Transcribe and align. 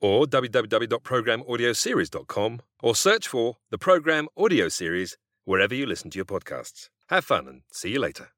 or 0.00 0.26
www.programaudioseries.com 0.26 2.60
or 2.82 2.94
search 2.94 3.28
for 3.28 3.56
the 3.70 3.78
Program 3.78 4.28
Audio 4.36 4.68
Series 4.68 5.16
wherever 5.44 5.74
you 5.74 5.86
listen 5.86 6.10
to 6.10 6.18
your 6.18 6.24
podcasts. 6.24 6.88
Have 7.08 7.24
fun 7.24 7.48
and 7.48 7.62
see 7.72 7.90
you 7.90 8.00
later. 8.00 8.28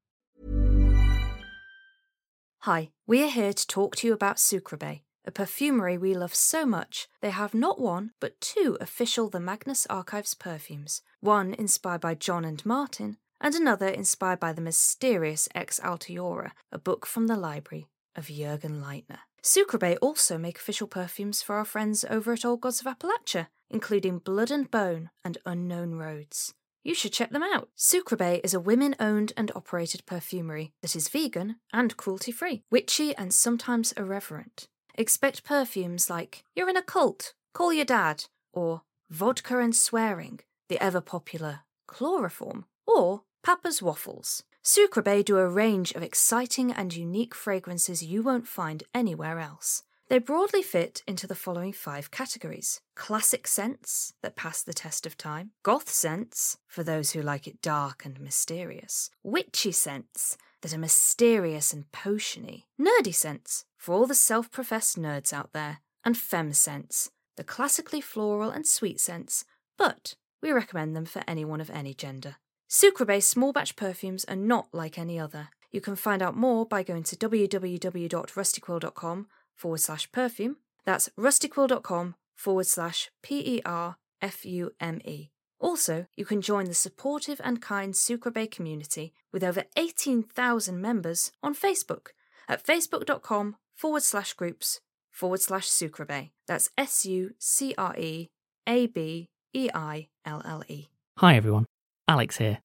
Hi, 2.61 2.91
we're 3.09 3.31
here 3.31 3.53
to 3.53 3.67
talk 3.67 3.97
to 3.97 4.07
you 4.07 4.13
about 4.13 4.37
Sucreabeille, 4.37 5.01
a 5.25 5.33
perfumery 5.33 5.99
we 5.99 6.15
love 6.15 6.33
so 6.33 6.65
much 6.65 7.09
they 7.21 7.31
have 7.31 7.55
not 7.55 7.81
one 7.81 8.13
but 8.21 8.41
two 8.41 8.79
official 8.81 9.29
The 9.29 9.41
Magnus 9.41 9.85
Archives 9.91 10.35
perfumes, 10.35 11.03
one 11.21 11.55
inspired 11.55 12.01
by 12.01 12.15
John 12.15 12.45
and 12.45 12.65
Martin, 12.65 13.17
and 13.41 13.57
another 13.57 13.89
inspired 13.89 14.39
by 14.39 14.53
the 14.53 14.61
mysterious 14.61 15.49
Ex 15.57 15.81
Altiora, 15.81 16.53
a 16.71 16.79
book 16.79 17.05
from 17.05 17.27
the 17.27 17.37
library 17.37 17.89
of 18.15 18.29
Jurgen 18.29 18.81
Leitner. 18.81 19.19
Sucreabeille 19.45 19.99
also 20.01 20.39
make 20.39 20.57
official 20.59 20.87
perfumes 20.87 21.43
for 21.43 21.57
our 21.57 21.65
friends 21.65 22.05
over 22.09 22.33
at 22.33 22.45
Old 22.45 22.61
Gods 22.61 22.81
of 22.81 22.87
Appalachia, 22.87 23.49
including 23.71 24.19
Blood 24.19 24.53
and 24.53 24.71
Bone 24.71 25.11
and 25.25 25.39
Unknown 25.45 25.95
Roads. 25.95 26.55
You 26.85 26.95
should 26.95 27.13
check 27.13 27.31
them 27.31 27.43
out. 27.43 27.69
Sucreabeille 27.77 28.41
is 28.45 28.55
a 28.55 28.61
women 28.61 28.95
owned 29.01 29.33
and 29.37 29.51
operated 29.55 30.07
perfumery 30.07 30.73
that 30.81 30.95
is 30.95 31.09
vegan 31.09 31.57
and 31.73 31.97
cruelty 31.97 32.31
free, 32.31 32.63
witchy 32.71 33.17
and 33.17 33.35
sometimes 33.35 33.93
irreverent. 33.93 34.69
Expect 34.95 35.45
perfumes 35.45 36.09
like 36.09 36.45
You're 36.55 36.71
in 36.71 36.77
a 36.77 36.83
cult, 36.83 37.35
call 37.53 37.73
your 37.73 37.85
dad, 37.85 38.25
or 38.53 38.83
Vodka 39.11 39.59
and 39.59 39.75
Swearing, 39.75 40.41
the 40.69 40.81
ever 40.83 41.01
popular 41.01 41.61
Chloroform, 41.89 42.65
or 42.87 43.23
Papa's 43.43 43.83
Waffles. 43.83 44.45
Sucreabeille 44.65 45.25
do 45.25 45.39
a 45.39 45.49
range 45.49 45.91
of 45.93 46.05
exciting 46.05 46.71
and 46.71 46.95
unique 46.95 47.35
fragrances 47.35 48.05
you 48.05 48.23
won't 48.23 48.47
find 48.47 48.85
anywhere 48.95 49.41
else. 49.41 49.83
They 50.09 50.19
broadly 50.19 50.63
fit 50.63 51.03
into 51.05 51.27
the 51.27 51.35
following 51.35 51.73
five 51.73 52.13
categories 52.13 52.81
classic 52.95 53.49
scents 53.49 54.15
that 54.23 54.37
pass 54.37 54.63
the 54.63 54.73
test 54.73 55.05
of 55.05 55.17
time, 55.17 55.51
goth 55.65 55.89
scents 55.91 56.59
for 56.69 56.85
those 56.85 57.11
who 57.11 57.23
like 57.23 57.49
it 57.49 57.61
dark 57.61 58.05
and 58.05 58.21
mysterious, 58.21 59.11
witchy 59.25 59.73
scents 59.73 60.37
that 60.61 60.73
are 60.73 60.79
mysterious 60.79 61.73
and 61.73 61.91
potiony, 61.91 62.65
nerdy 62.81 63.15
scents 63.15 63.65
for 63.77 63.95
all 63.95 64.07
the 64.07 64.15
self 64.15 64.49
professed 64.49 64.97
nerds 64.97 65.33
out 65.33 65.53
there, 65.53 65.79
and 66.05 66.17
femme 66.17 66.53
scents, 66.53 67.11
the 67.37 67.43
classically 67.43 68.01
floral 68.01 68.51
and 68.51 68.67
sweet 68.67 69.01
scents, 69.01 69.45
but 69.77 70.15
we 70.41 70.53
recommend 70.53 70.95
them 70.95 71.05
for 71.05 71.25
anyone 71.27 71.61
of 71.61 71.71
any 71.71 71.95
gender. 71.95 72.37
Sucreabeille 72.73 73.23
small 73.23 73.53
batch 73.53 73.77
perfumes 73.77 74.25
are 74.25 74.35
not 74.35 74.67
like 74.73 74.99
any 74.99 75.21
other. 75.21 75.51
You 75.71 75.83
can 75.83 75.95
find 75.95 76.23
out 76.23 76.35
more 76.35 76.65
by 76.65 76.83
going 76.83 77.03
to 77.03 77.15
www.rustyquill.com 77.17 79.27
forward 79.55 79.81
slash 79.81 80.11
perfume. 80.11 80.57
That's 80.87 81.11
rustyquill.com 81.19 82.15
forward 82.35 82.67
slash 82.67 83.11
P 83.23 83.57
E 83.57 83.61
R 83.67 83.97
F 84.23 84.47
U 84.47 84.73
M 84.81 85.03
E. 85.05 85.29
Also, 85.61 86.07
you 86.17 86.25
can 86.25 86.41
join 86.41 86.65
the 86.65 86.73
supportive 86.73 87.43
and 87.45 87.61
kind 87.61 87.93
Sucreabeille 87.93 88.51
community 88.51 89.13
with 89.33 89.45
over 89.45 89.65
18,000 89.77 90.81
members 90.81 91.31
on 91.43 91.55
Facebook 91.55 92.13
at 92.49 92.65
facebook.com 92.65 93.57
forward 93.75 94.03
slash 94.03 94.33
groups 94.33 94.81
forward 95.11 95.43
slash 95.43 95.69
Sucreabeille. 95.69 96.31
That's 96.49 96.71
S 96.79 97.05
U 97.05 97.35
C 97.39 97.75
R 97.77 97.95
E 97.99 98.31
A 98.67 98.87
B 98.87 99.29
E 99.53 99.69
I 99.75 100.09
L 100.25 100.41
L 100.47 100.65
E. 100.69 100.89
Hi 101.19 101.37
everyone, 101.37 101.67
Alex 102.13 102.37
here. 102.37 102.59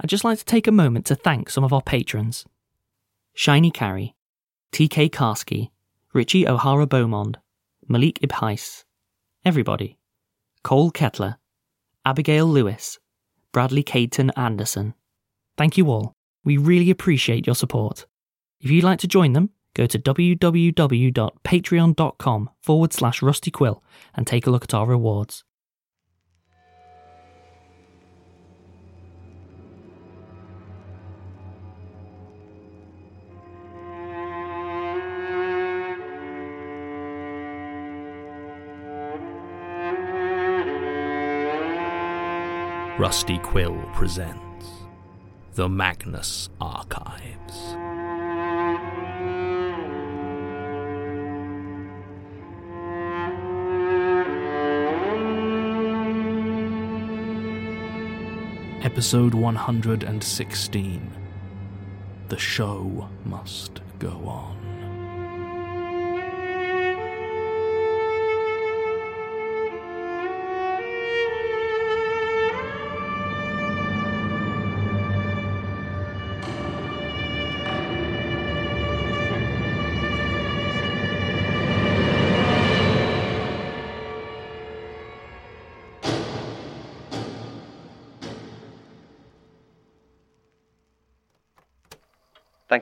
I'd 0.00 0.08
just 0.08 0.24
like 0.24 0.38
to 0.38 0.44
take 0.46 0.66
a 0.66 0.72
moment 0.72 1.04
to 1.06 1.14
thank 1.14 1.50
some 1.50 1.62
of 1.62 1.74
our 1.74 1.82
patrons 1.82 2.46
Shiny 3.34 3.70
Kari, 3.70 4.16
TK 4.72 5.10
Karski, 5.10 5.68
Richie 6.14 6.48
O'Hara 6.48 6.86
Beamand, 6.86 7.34
Malik 7.86 8.18
Ibheis, 8.20 8.84
everybody, 9.44 9.98
Cole 10.62 10.90
Kettler, 10.90 11.36
Abigail 12.06 12.46
Lewis, 12.46 12.98
Bradley 13.52 13.82
Cayton 13.82 14.30
Anderson. 14.38 14.94
Thank 15.58 15.76
you 15.76 15.90
all. 15.90 16.14
We 16.44 16.56
really 16.56 16.88
appreciate 16.88 17.46
your 17.46 17.56
support. 17.56 18.06
If 18.60 18.70
you'd 18.70 18.84
like 18.84 19.00
to 19.00 19.06
join 19.06 19.34
them, 19.34 19.50
go 19.74 19.84
to 19.84 19.98
www.patreon.com 19.98 22.50
forward 22.62 22.94
slash 22.94 23.20
rusty 23.20 23.50
quill 23.50 23.84
and 24.14 24.26
take 24.26 24.46
a 24.46 24.50
look 24.50 24.64
at 24.64 24.72
our 24.72 24.86
rewards. 24.86 25.44
Rusty 43.04 43.36
Quill 43.36 43.76
presents 43.92 44.66
The 45.52 45.68
Magnus 45.68 46.48
Archives. 46.58 47.74
Episode 58.82 59.34
116 59.34 61.10
The 62.30 62.38
Show 62.38 63.10
Must 63.26 63.82
Go 63.98 64.12
On. 64.24 64.73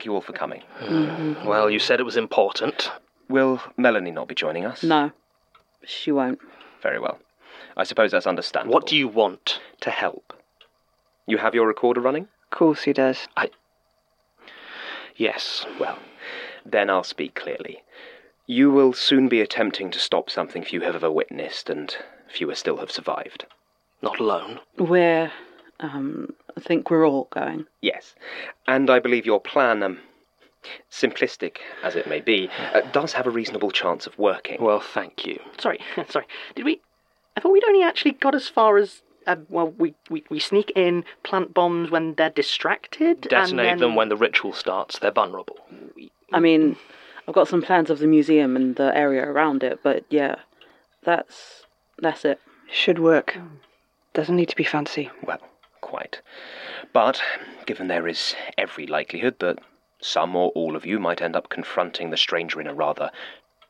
Thank 0.03 0.09
you 0.09 0.15
all 0.15 0.21
for 0.21 0.33
coming. 0.33 0.61
Well, 1.45 1.69
you 1.69 1.79
said 1.79 2.01
it 2.01 2.03
was 2.03 2.17
important. 2.17 2.91
Will 3.29 3.61
Melanie 3.77 4.11
not 4.11 4.27
be 4.27 4.35
joining 4.35 4.65
us? 4.65 4.83
No, 4.83 5.13
she 5.85 6.11
won't. 6.11 6.39
Very 6.81 6.99
well. 6.99 7.19
I 7.77 7.85
suppose 7.85 8.11
that's 8.11 8.27
understandable. 8.27 8.73
What 8.73 8.85
do 8.85 8.97
you 8.97 9.07
want 9.07 9.61
to 9.79 9.89
help? 9.91 10.33
You 11.25 11.37
have 11.37 11.55
your 11.55 11.65
recorder 11.65 12.01
running? 12.01 12.23
Of 12.23 12.49
course 12.49 12.83
he 12.83 12.91
does. 12.91 13.29
I. 13.37 13.49
Yes. 15.15 15.65
Well, 15.79 15.99
then 16.65 16.89
I'll 16.89 17.05
speak 17.05 17.33
clearly. 17.33 17.81
You 18.45 18.71
will 18.71 18.91
soon 18.91 19.29
be 19.29 19.39
attempting 19.39 19.89
to 19.91 19.99
stop 19.99 20.29
something 20.29 20.65
few 20.65 20.81
have 20.81 20.95
ever 20.95 21.09
witnessed, 21.09 21.69
and 21.69 21.95
fewer 22.27 22.55
still 22.55 22.75
have 22.75 22.91
survived. 22.91 23.45
Not 24.01 24.19
alone. 24.19 24.59
We're, 24.77 25.31
um, 25.79 26.33
I 26.57 26.61
think 26.61 26.89
we're 26.89 27.07
all 27.07 27.27
going. 27.31 27.65
Yes, 27.81 28.15
and 28.67 28.89
I 28.89 28.99
believe 28.99 29.25
your 29.25 29.41
plan, 29.41 29.83
um, 29.83 29.99
simplistic 30.91 31.57
as 31.83 31.95
it 31.95 32.07
may 32.07 32.21
be, 32.21 32.49
uh, 32.73 32.81
does 32.91 33.13
have 33.13 33.27
a 33.27 33.31
reasonable 33.31 33.71
chance 33.71 34.07
of 34.07 34.17
working. 34.17 34.61
Well, 34.61 34.79
thank 34.79 35.25
you. 35.25 35.39
Sorry, 35.57 35.79
sorry. 36.09 36.27
Did 36.55 36.65
we? 36.65 36.81
I 37.35 37.41
thought 37.41 37.51
we'd 37.51 37.63
only 37.65 37.83
actually 37.83 38.13
got 38.13 38.35
as 38.35 38.47
far 38.49 38.77
as. 38.77 39.01
Uh, 39.25 39.37
well, 39.47 39.69
we, 39.77 39.95
we, 40.09 40.21
we 40.29 40.37
sneak 40.37 40.69
in, 40.75 41.05
plant 41.23 41.53
bombs 41.53 41.89
when 41.89 42.13
they're 42.15 42.29
distracted, 42.29 43.21
Detonate 43.21 43.51
and 43.51 43.59
then... 43.59 43.77
them 43.77 43.95
when 43.95 44.09
the 44.09 44.17
ritual 44.17 44.51
starts. 44.51 44.99
They're 44.99 45.11
vulnerable. 45.11 45.55
I 46.33 46.41
mean, 46.41 46.75
I've 47.27 47.33
got 47.33 47.47
some 47.47 47.61
plans 47.61 47.89
of 47.89 47.99
the 47.99 48.07
museum 48.07 48.57
and 48.57 48.75
the 48.75 48.95
area 48.95 49.23
around 49.25 49.63
it, 49.63 49.79
but 49.81 50.03
yeah, 50.09 50.35
that's 51.03 51.63
that's 51.99 52.25
it. 52.25 52.41
Should 52.69 52.99
work. 52.99 53.37
Doesn't 54.13 54.35
need 54.35 54.49
to 54.49 54.55
be 54.55 54.63
fancy. 54.63 55.09
Well, 55.25 55.39
quite. 55.83 56.21
But, 56.93 57.21
given 57.65 57.87
there 57.87 58.07
is 58.07 58.35
every 58.57 58.87
likelihood 58.87 59.35
that 59.39 59.59
some 60.01 60.35
or 60.35 60.49
all 60.55 60.75
of 60.75 60.85
you 60.85 60.99
might 60.99 61.21
end 61.21 61.35
up 61.35 61.49
confronting 61.49 62.09
the 62.09 62.17
stranger 62.17 62.59
in 62.59 62.67
a 62.67 62.73
rather 62.73 63.11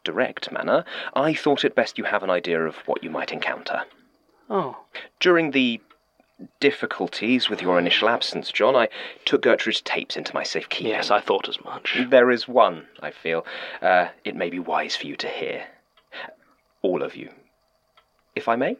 direct 0.04 0.51
manner, 0.51 0.86
I 1.13 1.33
thought 1.33 1.65
it 1.65 1.75
best 1.75 1.98
you 1.98 2.06
have 2.06 2.24
an 2.24 2.30
idea 2.30 2.63
of 2.65 2.75
what 2.86 3.04
you 3.04 3.10
might 3.10 3.31
encounter. 3.31 3.83
Oh, 4.50 4.77
During 5.19 5.51
the 5.51 5.81
difficulties 6.60 7.50
with 7.50 7.62
your 7.62 7.80
initial 7.80 8.10
absence, 8.10 8.51
John, 8.51 8.75
I 8.75 8.89
took 9.25 9.42
Gertrude's 9.42 9.81
tapes 9.81 10.18
into 10.18 10.33
my 10.33 10.44
safe 10.44 10.63
safekeeping. 10.63 10.92
Yes, 10.92 11.09
I 11.12 11.21
thought 11.21 11.48
as 11.48 11.63
much. 11.63 11.98
There 12.09 12.31
is 12.31 12.48
one, 12.48 12.88
I 13.01 13.12
feel, 13.12 13.45
uh, 13.81 14.07
it 14.24 14.36
may 14.36 14.50
be 14.50 14.59
wise 14.59 14.95
for 14.95 15.07
you 15.07 15.16
to 15.18 15.27
hear. 15.27 15.66
All 16.81 17.01
of 17.01 17.16
you. 17.16 17.30
If 18.36 18.48
I 18.48 18.56
may? 18.56 18.77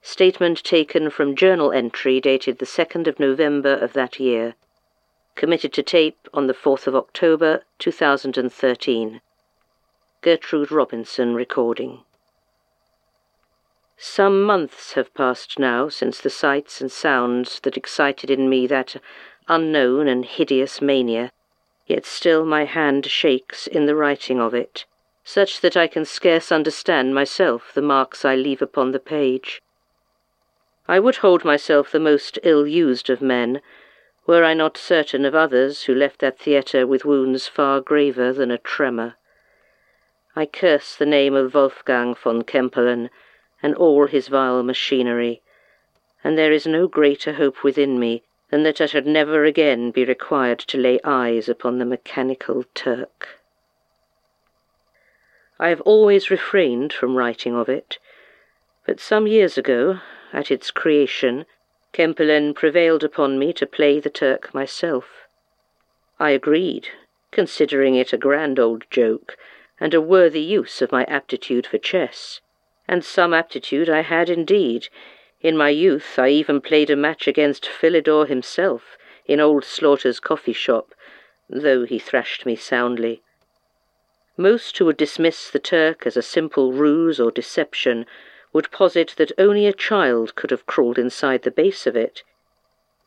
Statement 0.00 0.62
taken 0.62 1.10
from 1.10 1.34
journal 1.34 1.72
entry 1.72 2.20
dated 2.20 2.60
the 2.60 2.66
2nd 2.66 3.08
of 3.08 3.18
November 3.18 3.74
of 3.74 3.94
that 3.94 4.20
year. 4.20 4.54
Committed 5.34 5.72
to 5.72 5.82
tape 5.82 6.28
on 6.32 6.46
the 6.46 6.54
4th 6.54 6.86
of 6.86 6.94
October 6.94 7.64
2013. 7.80 9.20
Gertrude 10.22 10.70
Robinson 10.70 11.34
recording. 11.34 12.04
Some 14.02 14.44
months 14.44 14.94
have 14.94 15.12
passed 15.12 15.58
now 15.58 15.90
since 15.90 16.22
the 16.22 16.30
sights 16.30 16.80
and 16.80 16.90
sounds 16.90 17.60
that 17.60 17.76
excited 17.76 18.30
in 18.30 18.48
me 18.48 18.66
that 18.66 18.96
unknown 19.46 20.08
and 20.08 20.24
hideous 20.24 20.80
mania, 20.80 21.32
yet 21.86 22.06
still 22.06 22.46
my 22.46 22.64
hand 22.64 23.04
shakes 23.04 23.66
in 23.66 23.84
the 23.84 23.94
writing 23.94 24.40
of 24.40 24.54
it, 24.54 24.86
such 25.22 25.60
that 25.60 25.76
I 25.76 25.86
can 25.86 26.06
scarce 26.06 26.50
understand 26.50 27.14
myself 27.14 27.72
the 27.74 27.82
marks 27.82 28.24
I 28.24 28.36
leave 28.36 28.62
upon 28.62 28.92
the 28.92 29.00
page. 29.00 29.60
I 30.88 30.98
would 30.98 31.16
hold 31.16 31.44
myself 31.44 31.92
the 31.92 32.00
most 32.00 32.38
ill-used 32.42 33.10
of 33.10 33.20
men, 33.20 33.60
were 34.26 34.44
I 34.44 34.54
not 34.54 34.78
certain 34.78 35.26
of 35.26 35.34
others 35.34 35.82
who 35.82 35.94
left 35.94 36.20
that 36.20 36.38
theatre 36.38 36.86
with 36.86 37.04
wounds 37.04 37.48
far 37.48 37.82
graver 37.82 38.32
than 38.32 38.50
a 38.50 38.56
tremor. 38.56 39.16
I 40.34 40.46
curse 40.46 40.96
the 40.96 41.04
name 41.04 41.34
of 41.34 41.52
Wolfgang 41.52 42.14
von 42.14 42.44
Kempelen, 42.44 43.10
and 43.62 43.74
all 43.74 44.06
his 44.06 44.28
vile 44.28 44.62
machinery, 44.62 45.42
and 46.24 46.36
there 46.36 46.52
is 46.52 46.66
no 46.66 46.86
greater 46.88 47.34
hope 47.34 47.62
within 47.62 47.98
me 47.98 48.22
than 48.50 48.62
that 48.62 48.80
I 48.80 48.86
should 48.86 49.06
never 49.06 49.44
again 49.44 49.90
be 49.90 50.04
required 50.04 50.58
to 50.60 50.78
lay 50.78 50.98
eyes 51.04 51.48
upon 51.48 51.78
the 51.78 51.84
mechanical 51.84 52.64
Turk. 52.74 53.40
I 55.58 55.68
have 55.68 55.80
always 55.82 56.30
refrained 56.30 56.92
from 56.92 57.16
writing 57.16 57.54
of 57.54 57.68
it, 57.68 57.98
but 58.86 58.98
some 58.98 59.26
years 59.26 59.58
ago, 59.58 60.00
at 60.32 60.50
its 60.50 60.70
creation, 60.70 61.44
Kempelen 61.92 62.54
prevailed 62.54 63.04
upon 63.04 63.38
me 63.38 63.52
to 63.52 63.66
play 63.66 64.00
the 64.00 64.10
Turk 64.10 64.54
myself. 64.54 65.26
I 66.18 66.30
agreed, 66.30 66.88
considering 67.30 67.94
it 67.94 68.12
a 68.12 68.18
grand 68.18 68.58
old 68.58 68.84
joke, 68.90 69.36
and 69.78 69.92
a 69.92 70.00
worthy 70.00 70.40
use 70.40 70.80
of 70.80 70.92
my 70.92 71.04
aptitude 71.04 71.66
for 71.66 71.78
chess 71.78 72.40
and 72.90 73.04
some 73.04 73.32
aptitude 73.32 73.88
I 73.88 74.00
had 74.00 74.28
indeed. 74.28 74.88
In 75.40 75.56
my 75.56 75.68
youth 75.68 76.18
I 76.18 76.30
even 76.30 76.60
played 76.60 76.90
a 76.90 76.96
match 76.96 77.28
against 77.28 77.64
Philidor 77.68 78.26
himself 78.26 78.98
in 79.26 79.38
old 79.38 79.64
Slaughter's 79.64 80.18
coffee 80.18 80.52
shop, 80.52 80.92
though 81.48 81.84
he 81.84 82.00
thrashed 82.00 82.44
me 82.44 82.56
soundly. 82.56 83.22
Most 84.36 84.76
who 84.76 84.86
would 84.86 84.96
dismiss 84.96 85.50
the 85.50 85.60
Turk 85.60 86.04
as 86.04 86.16
a 86.16 86.22
simple 86.36 86.72
ruse 86.72 87.20
or 87.20 87.30
deception 87.30 88.06
would 88.52 88.72
posit 88.72 89.14
that 89.18 89.30
only 89.38 89.68
a 89.68 89.72
child 89.72 90.34
could 90.34 90.50
have 90.50 90.66
crawled 90.66 90.98
inside 90.98 91.42
the 91.42 91.52
base 91.52 91.86
of 91.86 91.94
it. 91.94 92.24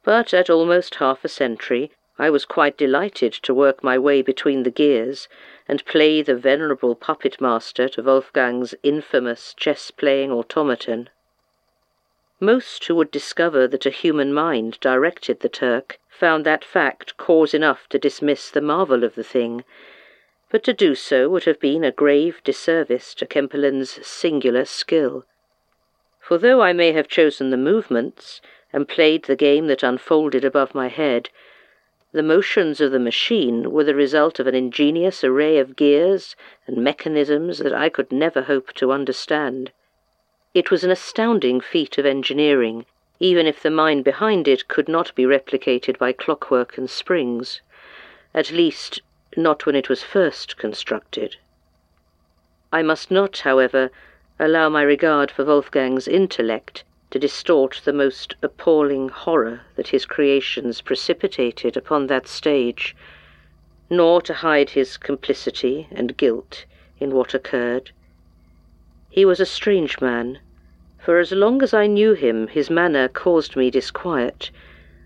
But 0.05 0.33
at 0.33 0.49
almost 0.49 0.95
half 0.95 1.25
a 1.25 1.27
century 1.27 1.91
I 2.19 2.29
was 2.29 2.45
quite 2.45 2.77
delighted 2.77 3.33
to 3.33 3.53
work 3.55 3.83
my 3.83 3.97
way 3.97 4.21
between 4.21 4.63
the 4.63 4.69
gears 4.69 5.27
and 5.67 5.83
play 5.85 6.21
the 6.21 6.35
venerable 6.35 6.93
puppet 6.93 7.41
master 7.41 7.89
to 7.89 8.03
Wolfgang's 8.03 8.75
infamous 8.83 9.55
chess-playing 9.57 10.31
automaton. 10.31 11.09
Most 12.39 12.85
who 12.85 12.95
would 12.95 13.09
discover 13.09 13.67
that 13.67 13.87
a 13.87 13.89
human 13.89 14.31
mind 14.31 14.79
directed 14.79 15.39
the 15.39 15.49
Turk 15.49 15.99
found 16.07 16.45
that 16.45 16.63
fact 16.63 17.17
cause 17.17 17.53
enough 17.53 17.89
to 17.89 17.97
dismiss 17.97 18.51
the 18.51 18.61
marvel 18.61 19.03
of 19.03 19.15
the 19.15 19.23
thing, 19.23 19.63
but 20.51 20.63
to 20.65 20.73
do 20.73 20.93
so 20.93 21.27
would 21.29 21.45
have 21.45 21.59
been 21.59 21.83
a 21.83 21.91
grave 21.91 22.41
disservice 22.43 23.15
to 23.15 23.25
Kempelen's 23.25 24.05
singular 24.05 24.65
skill. 24.65 25.25
For 26.19 26.37
though 26.37 26.61
I 26.61 26.73
may 26.73 26.91
have 26.91 27.07
chosen 27.07 27.49
the 27.49 27.57
movements 27.57 28.39
and 28.71 28.87
played 28.87 29.23
the 29.23 29.35
game 29.35 29.65
that 29.67 29.81
unfolded 29.81 30.45
above 30.45 30.75
my 30.75 30.89
head, 30.89 31.29
the 32.13 32.21
motions 32.21 32.79
of 32.79 32.91
the 32.91 32.99
machine 32.99 33.71
were 33.71 33.83
the 33.83 33.95
result 33.95 34.39
of 34.39 34.45
an 34.45 34.53
ingenious 34.53 35.23
array 35.23 35.57
of 35.57 35.75
gears 35.75 36.35
and 36.67 36.77
mechanisms 36.77 37.57
that 37.57 37.73
I 37.73 37.89
could 37.89 38.11
never 38.11 38.43
hope 38.43 38.71
to 38.73 38.91
understand. 38.91 39.71
It 40.53 40.69
was 40.69 40.83
an 40.83 40.91
astounding 40.91 41.59
feat 41.59 41.97
of 41.97 42.05
engineering, 42.05 42.85
even 43.19 43.47
if 43.47 43.63
the 43.63 43.71
mind 43.71 44.03
behind 44.03 44.47
it 44.47 44.67
could 44.67 44.87
not 44.87 45.15
be 45.15 45.23
replicated 45.23 45.97
by 45.97 46.13
clockwork 46.13 46.77
and 46.77 46.87
springs, 46.87 47.61
at 48.35 48.51
least 48.51 49.01
not 49.35 49.65
when 49.65 49.75
it 49.75 49.89
was 49.89 50.03
first 50.03 50.55
constructed. 50.57 51.37
I 52.71 52.83
must 52.83 53.09
not, 53.09 53.39
however, 53.39 53.89
allow 54.39 54.69
my 54.69 54.83
regard 54.83 55.31
for 55.31 55.43
Wolfgang's 55.43 56.07
intellect 56.07 56.83
to 57.13 57.19
distort 57.19 57.79
the 57.85 57.93
most 57.93 58.35
appalling 58.41 59.07
horror 59.07 59.61
that 59.75 59.89
his 59.89 60.03
creations 60.03 60.81
precipitated 60.81 61.77
upon 61.77 62.07
that 62.07 62.27
stage, 62.27 62.95
nor 63.87 64.19
to 64.19 64.33
hide 64.33 64.71
his 64.71 64.97
complicity 64.97 65.87
and 65.91 66.17
guilt 66.17 66.65
in 66.99 67.13
what 67.13 67.35
occurred. 67.35 67.91
He 69.11 69.25
was 69.25 69.39
a 69.39 69.45
strange 69.45 70.01
man, 70.01 70.39
for 70.97 71.19
as 71.19 71.31
long 71.31 71.61
as 71.61 71.71
I 71.71 71.85
knew 71.85 72.13
him 72.13 72.47
his 72.47 72.71
manner 72.71 73.07
caused 73.07 73.55
me 73.55 73.69
disquiet, 73.69 74.49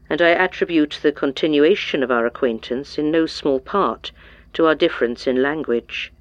and 0.09 0.21
I 0.21 0.29
attribute 0.29 0.99
the 1.01 1.11
continuation 1.11 2.03
of 2.03 2.09
our 2.09 2.25
acquaintance 2.25 2.97
in 2.97 3.11
no 3.11 3.25
small 3.25 3.59
part 3.59 4.13
to 4.53 4.65
our 4.65 4.75
difference 4.75 5.27
in 5.27 5.43
language. 5.43 6.13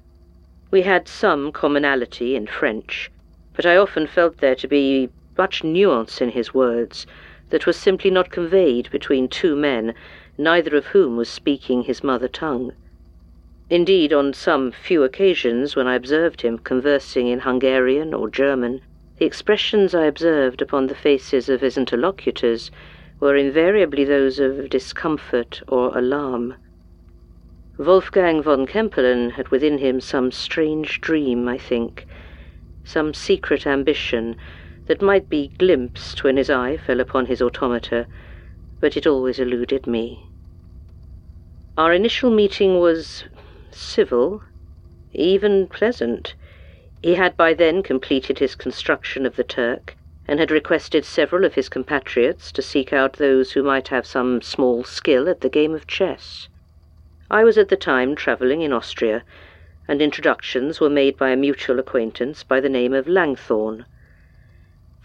We 0.69 0.81
had 0.81 1.07
some 1.07 1.53
commonality 1.53 2.35
in 2.35 2.45
French, 2.45 3.09
but 3.55 3.65
I 3.65 3.77
often 3.77 4.05
felt 4.05 4.39
there 4.39 4.55
to 4.55 4.67
be 4.67 5.09
much 5.37 5.63
nuance 5.63 6.21
in 6.21 6.29
his 6.29 6.53
words 6.53 7.05
that 7.49 7.65
was 7.65 7.77
simply 7.77 8.11
not 8.11 8.31
conveyed 8.31 8.89
between 8.91 9.27
two 9.27 9.55
men, 9.55 9.93
neither 10.37 10.75
of 10.75 10.87
whom 10.87 11.17
was 11.17 11.29
speaking 11.29 11.83
his 11.83 12.03
mother 12.03 12.27
tongue. 12.27 12.73
Indeed, 13.69 14.13
on 14.13 14.33
some 14.33 14.71
few 14.71 15.03
occasions 15.03 15.75
when 15.75 15.87
I 15.87 15.95
observed 15.95 16.41
him 16.41 16.57
conversing 16.57 17.27
in 17.27 17.39
Hungarian 17.39 18.13
or 18.13 18.29
German, 18.29 18.81
the 19.17 19.25
expressions 19.25 19.95
I 19.95 20.05
observed 20.05 20.61
upon 20.61 20.87
the 20.87 20.95
faces 20.95 21.49
of 21.49 21.61
his 21.61 21.77
interlocutors 21.77 22.71
were 23.19 23.35
invariably 23.35 24.05
those 24.05 24.39
of 24.39 24.69
discomfort 24.69 25.61
or 25.67 25.97
alarm. 25.97 26.55
Wolfgang 27.77 28.41
von 28.41 28.65
Kempelen 28.65 29.31
had 29.31 29.49
within 29.49 29.79
him 29.79 29.99
some 29.99 30.31
strange 30.31 31.01
dream, 31.01 31.47
I 31.47 31.57
think, 31.57 32.05
some 32.83 33.13
secret 33.13 33.67
ambition 33.67 34.35
that 34.87 35.01
might 35.01 35.29
be 35.29 35.51
glimpsed 35.57 36.23
when 36.23 36.37
his 36.37 36.49
eye 36.49 36.77
fell 36.77 36.99
upon 36.99 37.27
his 37.27 37.41
automata, 37.41 38.07
but 38.79 38.97
it 38.97 39.05
always 39.05 39.39
eluded 39.39 39.85
me. 39.85 40.23
Our 41.77 41.93
initial 41.93 42.31
meeting 42.31 42.79
was 42.79 43.25
civil, 43.69 44.41
even 45.13 45.67
pleasant. 45.67 46.35
He 47.01 47.15
had 47.15 47.37
by 47.37 47.53
then 47.53 47.83
completed 47.83 48.39
his 48.39 48.55
construction 48.55 49.25
of 49.25 49.35
the 49.35 49.43
Turk, 49.43 49.95
and 50.27 50.39
had 50.39 50.51
requested 50.51 51.05
several 51.05 51.45
of 51.45 51.53
his 51.53 51.69
compatriots 51.69 52.51
to 52.51 52.61
seek 52.61 52.91
out 52.91 53.13
those 53.13 53.51
who 53.51 53.63
might 53.63 53.89
have 53.89 54.05
some 54.05 54.41
small 54.41 54.83
skill 54.83 55.29
at 55.29 55.41
the 55.41 55.49
game 55.49 55.73
of 55.73 55.87
chess. 55.87 56.49
I 57.29 57.43
was 57.43 57.57
at 57.57 57.69
the 57.69 57.77
time 57.77 58.15
travelling 58.15 58.61
in 58.61 58.73
Austria, 58.73 59.23
and 59.87 60.01
introductions 60.01 60.79
were 60.81 60.89
made 60.89 61.17
by 61.17 61.29
a 61.29 61.37
mutual 61.37 61.79
acquaintance 61.79 62.43
by 62.43 62.59
the 62.59 62.69
name 62.69 62.93
of 62.93 63.07
Langthorne. 63.07 63.85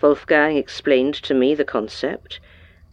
Wolfgang 0.03 0.57
explained 0.57 1.15
to 1.15 1.33
me 1.33 1.55
the 1.55 1.65
concept, 1.65 2.41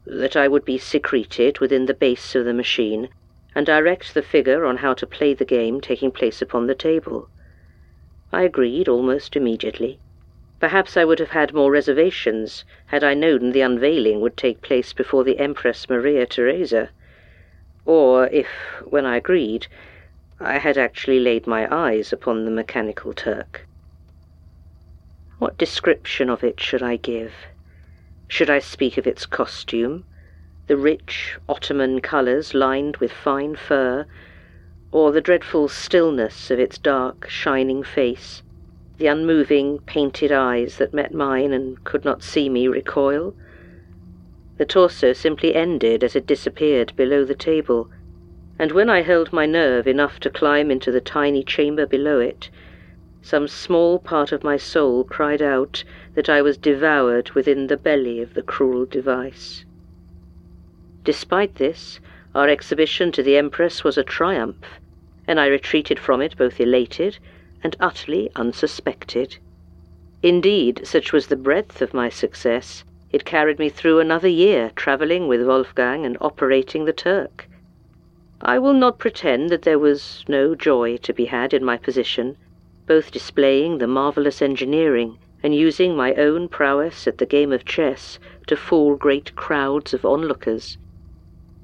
that 0.05 0.35
I 0.35 0.47
would 0.47 0.63
be 0.63 0.77
secreted 0.77 1.59
within 1.59 1.87
the 1.87 1.93
base 1.93 2.35
of 2.35 2.45
the 2.45 2.53
machine, 2.53 3.09
and 3.55 3.65
direct 3.65 4.13
the 4.13 4.21
figure 4.21 4.63
on 4.63 4.77
how 4.77 4.93
to 4.93 5.07
play 5.07 5.33
the 5.33 5.43
game 5.43 5.81
taking 5.81 6.11
place 6.11 6.41
upon 6.41 6.67
the 6.67 6.75
table. 6.75 7.27
I 8.31 8.43
agreed 8.43 8.87
almost 8.87 9.35
immediately. 9.35 9.99
Perhaps 10.59 10.95
I 10.95 11.03
would 11.03 11.19
have 11.19 11.31
had 11.31 11.53
more 11.53 11.71
reservations 11.71 12.63
had 12.85 13.03
I 13.03 13.15
known 13.15 13.51
the 13.51 13.61
unveiling 13.61 14.21
would 14.21 14.37
take 14.37 14.61
place 14.61 14.93
before 14.93 15.23
the 15.23 15.39
Empress 15.39 15.89
Maria 15.89 16.25
Theresa 16.25 16.89
or 17.89 18.27
if, 18.27 18.47
when 18.85 19.03
I 19.03 19.17
agreed, 19.17 19.65
I 20.39 20.59
had 20.59 20.77
actually 20.77 21.19
laid 21.19 21.47
my 21.47 21.67
eyes 21.73 22.13
upon 22.13 22.45
the 22.45 22.51
mechanical 22.51 23.13
Turk. 23.13 23.65
What 25.39 25.57
description 25.57 26.29
of 26.29 26.43
it 26.43 26.59
should 26.59 26.83
I 26.83 26.97
give? 26.97 27.31
Should 28.27 28.49
I 28.49 28.59
speak 28.59 28.97
of 28.97 29.07
its 29.07 29.25
costume, 29.25 30.03
the 30.67 30.75
rich 30.75 31.37
Ottoman 31.47 32.01
colours 32.01 32.53
lined 32.53 32.97
with 32.97 33.13
fine 33.13 33.55
fur, 33.55 34.05
or 34.91 35.13
the 35.13 35.21
dreadful 35.21 35.69
stillness 35.69 36.51
of 36.51 36.59
its 36.59 36.77
dark, 36.77 37.29
shining 37.29 37.83
face, 37.83 38.43
the 38.97 39.07
unmoving, 39.07 39.79
painted 39.85 40.33
eyes 40.33 40.75
that 40.75 40.93
met 40.93 41.13
mine 41.13 41.53
and 41.53 41.85
could 41.85 42.03
not 42.03 42.21
see 42.21 42.49
me 42.49 42.67
recoil? 42.67 43.33
The 44.57 44.65
torso 44.65 45.13
simply 45.13 45.55
ended 45.55 46.03
as 46.03 46.17
it 46.17 46.27
disappeared 46.27 46.91
below 46.97 47.23
the 47.23 47.33
table, 47.33 47.89
and 48.59 48.73
when 48.73 48.89
I 48.89 49.03
held 49.03 49.31
my 49.31 49.45
nerve 49.45 49.87
enough 49.87 50.19
to 50.19 50.29
climb 50.29 50.69
into 50.69 50.91
the 50.91 50.99
tiny 50.99 51.45
chamber 51.45 51.85
below 51.85 52.19
it, 52.19 52.49
some 53.21 53.47
small 53.47 53.99
part 53.99 54.31
of 54.31 54.43
my 54.43 54.57
soul 54.57 55.03
cried 55.03 55.41
out 55.41 55.83
that 56.15 56.29
I 56.29 56.41
was 56.41 56.57
devoured 56.57 57.31
within 57.31 57.67
the 57.67 57.77
belly 57.77 58.21
of 58.21 58.33
the 58.33 58.41
cruel 58.41 58.85
device. 58.85 59.65
Despite 61.03 61.55
this, 61.55 61.99
our 62.33 62.47
exhibition 62.47 63.11
to 63.13 63.23
the 63.23 63.37
Empress 63.37 63.83
was 63.83 63.97
a 63.97 64.03
triumph, 64.03 64.79
and 65.27 65.39
I 65.39 65.47
retreated 65.47 65.99
from 65.99 66.21
it 66.21 66.37
both 66.37 66.59
elated 66.59 67.19
and 67.63 67.75
utterly 67.79 68.31
unsuspected. 68.35 69.37
Indeed, 70.21 70.81
such 70.85 71.11
was 71.13 71.27
the 71.27 71.35
breadth 71.35 71.81
of 71.81 71.93
my 71.93 72.09
success 72.09 72.83
it 73.11 73.25
carried 73.25 73.57
me 73.57 73.69
through 73.69 73.99
another 73.99 74.27
year, 74.27 74.71
travelling 74.75 75.27
with 75.27 75.45
Wolfgang 75.45 76.05
and 76.05 76.17
operating 76.21 76.85
the 76.85 76.93
Turk. 76.93 77.49
I 78.41 78.59
will 78.59 78.73
not 78.73 78.99
pretend 78.99 79.49
that 79.49 79.63
there 79.63 79.79
was 79.79 80.23
no 80.27 80.53
joy 80.53 80.97
to 80.97 81.13
be 81.13 81.25
had 81.25 81.53
in 81.53 81.65
my 81.65 81.77
position, 81.77 82.37
both 82.89 83.11
displaying 83.11 83.77
the 83.77 83.85
marvellous 83.85 84.41
engineering 84.41 85.19
and 85.43 85.53
using 85.53 85.95
my 85.95 86.11
own 86.15 86.49
prowess 86.49 87.07
at 87.07 87.19
the 87.19 87.25
game 87.25 87.53
of 87.53 87.63
chess 87.63 88.17
to 88.47 88.57
fool 88.57 88.95
great 88.95 89.35
crowds 89.35 89.93
of 89.93 90.03
onlookers. 90.03 90.75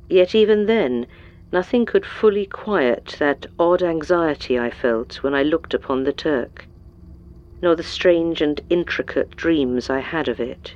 Yet 0.07 0.35
even 0.35 0.67
then, 0.67 1.07
nothing 1.51 1.83
could 1.87 2.05
fully 2.05 2.45
quiet 2.45 3.15
that 3.17 3.47
odd 3.57 3.81
anxiety 3.81 4.59
I 4.59 4.69
felt 4.69 5.23
when 5.23 5.33
I 5.33 5.41
looked 5.41 5.73
upon 5.73 6.03
the 6.03 6.13
Turk, 6.13 6.67
nor 7.59 7.75
the 7.75 7.81
strange 7.81 8.39
and 8.39 8.61
intricate 8.69 9.35
dreams 9.35 9.89
I 9.89 10.01
had 10.01 10.27
of 10.27 10.39
it. 10.39 10.75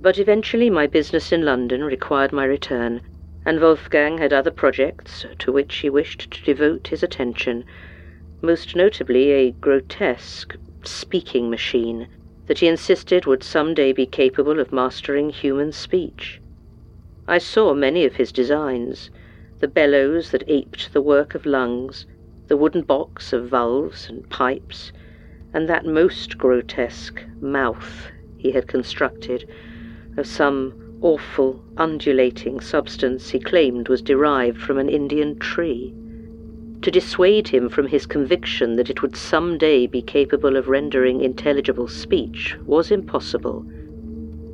But 0.00 0.16
eventually 0.16 0.70
my 0.70 0.86
business 0.86 1.32
in 1.32 1.44
London 1.44 1.82
required 1.82 2.32
my 2.32 2.44
return, 2.44 3.02
and 3.44 3.58
Wolfgang 3.58 4.18
had 4.18 4.32
other 4.32 4.52
projects 4.52 5.26
to 5.40 5.50
which 5.50 5.74
he 5.78 5.90
wished 5.90 6.30
to 6.30 6.44
devote 6.44 6.86
his 6.86 7.02
attention, 7.02 7.64
most 8.42 8.76
notably 8.76 9.30
a 9.32 9.52
grotesque 9.52 10.56
speaking 10.84 11.50
machine 11.50 12.06
that 12.46 12.58
he 12.58 12.68
insisted 12.68 13.26
would 13.26 13.42
some 13.42 13.74
day 13.74 13.92
be 13.92 14.06
capable 14.06 14.60
of 14.60 14.72
mastering 14.72 15.30
human 15.30 15.72
speech. 15.72 16.40
I 17.26 17.38
saw 17.38 17.74
many 17.74 18.04
of 18.04 18.16
his 18.16 18.30
designs, 18.30 19.10
the 19.58 19.68
bellows 19.68 20.30
that 20.30 20.44
aped 20.46 20.92
the 20.92 21.02
work 21.02 21.34
of 21.34 21.46
lungs, 21.46 22.06
the 22.46 22.56
wooden 22.56 22.82
box 22.82 23.32
of 23.32 23.48
valves 23.48 24.08
and 24.08 24.28
pipes, 24.30 24.92
and 25.52 25.68
that 25.68 25.84
most 25.84 26.38
grotesque 26.38 27.24
mouth 27.40 28.10
he 28.36 28.52
had 28.52 28.68
constructed 28.68 29.48
of 30.16 30.26
some 30.26 30.98
awful, 31.02 31.62
undulating 31.76 32.60
substance 32.60 33.30
he 33.30 33.40
claimed 33.40 33.88
was 33.88 34.02
derived 34.02 34.60
from 34.60 34.78
an 34.78 34.88
Indian 34.88 35.38
tree. 35.38 35.92
To 36.82 36.90
dissuade 36.90 37.48
him 37.48 37.68
from 37.68 37.88
his 37.88 38.06
conviction 38.06 38.76
that 38.76 38.90
it 38.90 39.02
would 39.02 39.16
some 39.16 39.58
day 39.58 39.86
be 39.86 40.02
capable 40.02 40.56
of 40.56 40.68
rendering 40.68 41.20
intelligible 41.20 41.88
speech 41.88 42.56
was 42.64 42.90
impossible. 42.90 43.64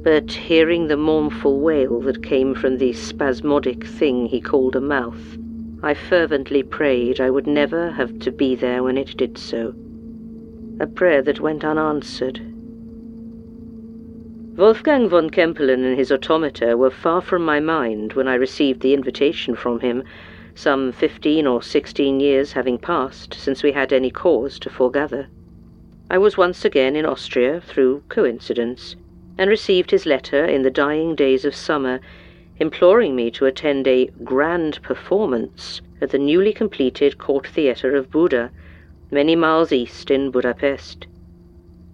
But 0.03 0.33
hearing 0.33 0.89
the 0.89 0.97
mournful 0.97 1.61
wail 1.61 2.01
that 2.01 2.23
came 2.23 2.55
from 2.55 2.79
the 2.79 2.93
spasmodic 2.93 3.85
thing 3.85 4.27
he 4.27 4.41
called 4.41 4.77
a 4.77 4.81
mouth, 4.81 5.37
I 5.83 5.95
fervently 5.95 6.63
prayed 6.63 7.21
I 7.21 7.31
would 7.31 7.47
never 7.47 7.91
have 7.91 8.19
to 8.21 8.33
be 8.33 8.55
there 8.55 8.83
when 8.83 8.97
it 8.97 9.17
did 9.17 9.37
so. 9.37 9.75
A 10.81 10.87
prayer 10.87 11.23
that 11.23 11.41
went 11.41 11.65
unanswered 11.65 12.41
Wolfgang 14.57 15.09
von 15.09 15.31
Kempelen 15.31 15.83
and 15.83 15.97
his 15.97 16.13
automata 16.13 16.77
were 16.77 16.91
far 16.91 17.23
from 17.23 17.43
my 17.43 17.59
mind 17.59 18.13
when 18.13 18.29
I 18.29 18.35
received 18.35 18.83
the 18.83 18.93
invitation 18.93 19.57
from 19.57 19.81
him, 19.81 20.03
some 20.55 20.93
fifteen 20.93 21.47
or 21.47 21.63
sixteen 21.63 22.21
years 22.21 22.53
having 22.53 22.79
passed 22.79 23.35
since 23.35 23.63
we 23.63 23.73
had 23.73 23.93
any 23.93 24.11
cause 24.11 24.59
to 24.59 24.71
foregather. 24.71 25.29
I 26.11 26.19
was 26.19 26.37
once 26.37 26.65
again 26.65 26.95
in 26.97 27.07
Austria 27.07 27.61
through 27.61 28.03
coincidence, 28.09 28.97
and 29.39 29.49
received 29.49 29.91
his 29.91 30.05
letter 30.05 30.45
in 30.45 30.63
the 30.63 30.71
dying 30.71 31.15
days 31.15 31.45
of 31.45 31.55
summer, 31.55 32.01
imploring 32.59 33.17
me 33.17 33.31
to 33.31 33.47
attend 33.47 33.89
a 33.89 34.07
grand 34.23 34.83
performance 34.83 35.81
at 36.01 36.11
the 36.11 36.19
newly 36.19 36.53
completed 36.53 37.17
Court 37.17 37.47
Theatre 37.47 37.97
of 37.97 38.11
Buda, 38.11 38.51
many 39.11 39.35
miles 39.35 39.73
east 39.73 40.11
in 40.11 40.31
Budapest. 40.31 41.07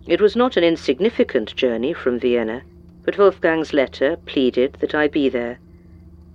It 0.06 0.20
was 0.20 0.34
not 0.34 0.56
an 0.56 0.64
insignificant 0.64 1.54
journey 1.54 1.92
from 1.92 2.18
Vienna, 2.18 2.62
but 3.04 3.18
Wolfgang's 3.18 3.72
letter 3.72 4.16
pleaded 4.26 4.76
that 4.80 4.94
I 4.94 5.06
be 5.06 5.28
there. 5.28 5.58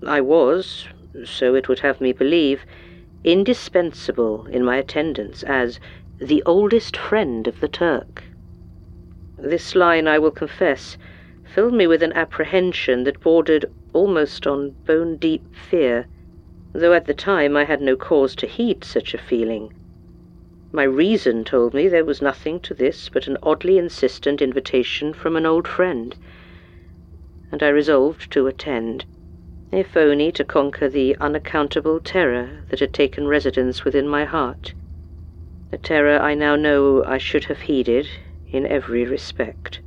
I 0.06 0.22
was, 0.22 0.88
so 1.26 1.56
it 1.56 1.68
would 1.68 1.80
have 1.80 2.02
me 2.02 2.12
believe, 2.12 2.66
indispensable 3.24 4.46
in 4.48 4.64
my 4.64 4.78
attendance 4.78 5.44
as 5.44 5.80
the 6.20 6.44
oldest 6.46 6.98
friend 6.98 7.48
of 7.48 7.60
the 7.60 7.68
Turk. 7.68 8.24
This 9.38 9.76
line, 9.76 10.08
I 10.08 10.20
will 10.20 10.32
confess, 10.32 10.98
filled 11.44 11.74
me 11.74 11.88
with 11.88 12.02
an 12.02 12.14
apprehension 12.14 13.04
that 13.04 13.20
bordered 13.20 13.66
almost 13.94 14.48
on 14.48 14.72
bone 14.86 15.18
deep 15.18 15.44
fear, 15.56 16.08
though 16.74 16.94
at 16.94 17.06
the 17.06 17.14
time 17.14 17.56
I 17.56 17.66
had 17.66 17.82
no 17.82 17.96
cause 17.96 18.36
to 18.38 18.48
heed 18.48 18.84
such 18.84 19.14
a 19.14 19.18
feeling. 19.18 19.74
My 20.72 20.84
reason 20.84 21.44
told 21.44 21.74
me 21.74 21.88
there 21.88 22.06
was 22.06 22.22
nothing 22.22 22.60
to 22.62 22.74
this 22.74 23.10
but 23.10 23.28
an 23.28 23.38
oddly 23.44 23.78
insistent 23.78 24.42
invitation 24.42 25.14
from 25.14 25.36
an 25.36 25.46
old 25.46 25.68
friend, 25.68 26.16
and 27.52 27.62
I 27.62 27.68
resolved 27.70 28.32
to 28.32 28.48
attend, 28.48 29.06
if 29.76 29.98
only 29.98 30.32
to 30.32 30.44
conquer 30.44 30.88
the 30.88 31.18
unaccountable 31.20 32.00
terror 32.00 32.64
that 32.70 32.80
had 32.80 32.94
taken 32.94 33.28
residence 33.28 33.84
within 33.84 34.08
my 34.08 34.24
heart, 34.24 34.74
a 35.72 35.78
terror 35.78 36.20
I 36.20 36.36
now 36.36 36.56
know 36.56 37.04
I 37.04 37.18
should 37.18 37.46
have 37.46 37.62
heeded 37.62 38.08
in 38.52 38.68
every 38.68 39.06
respect. 39.06 39.82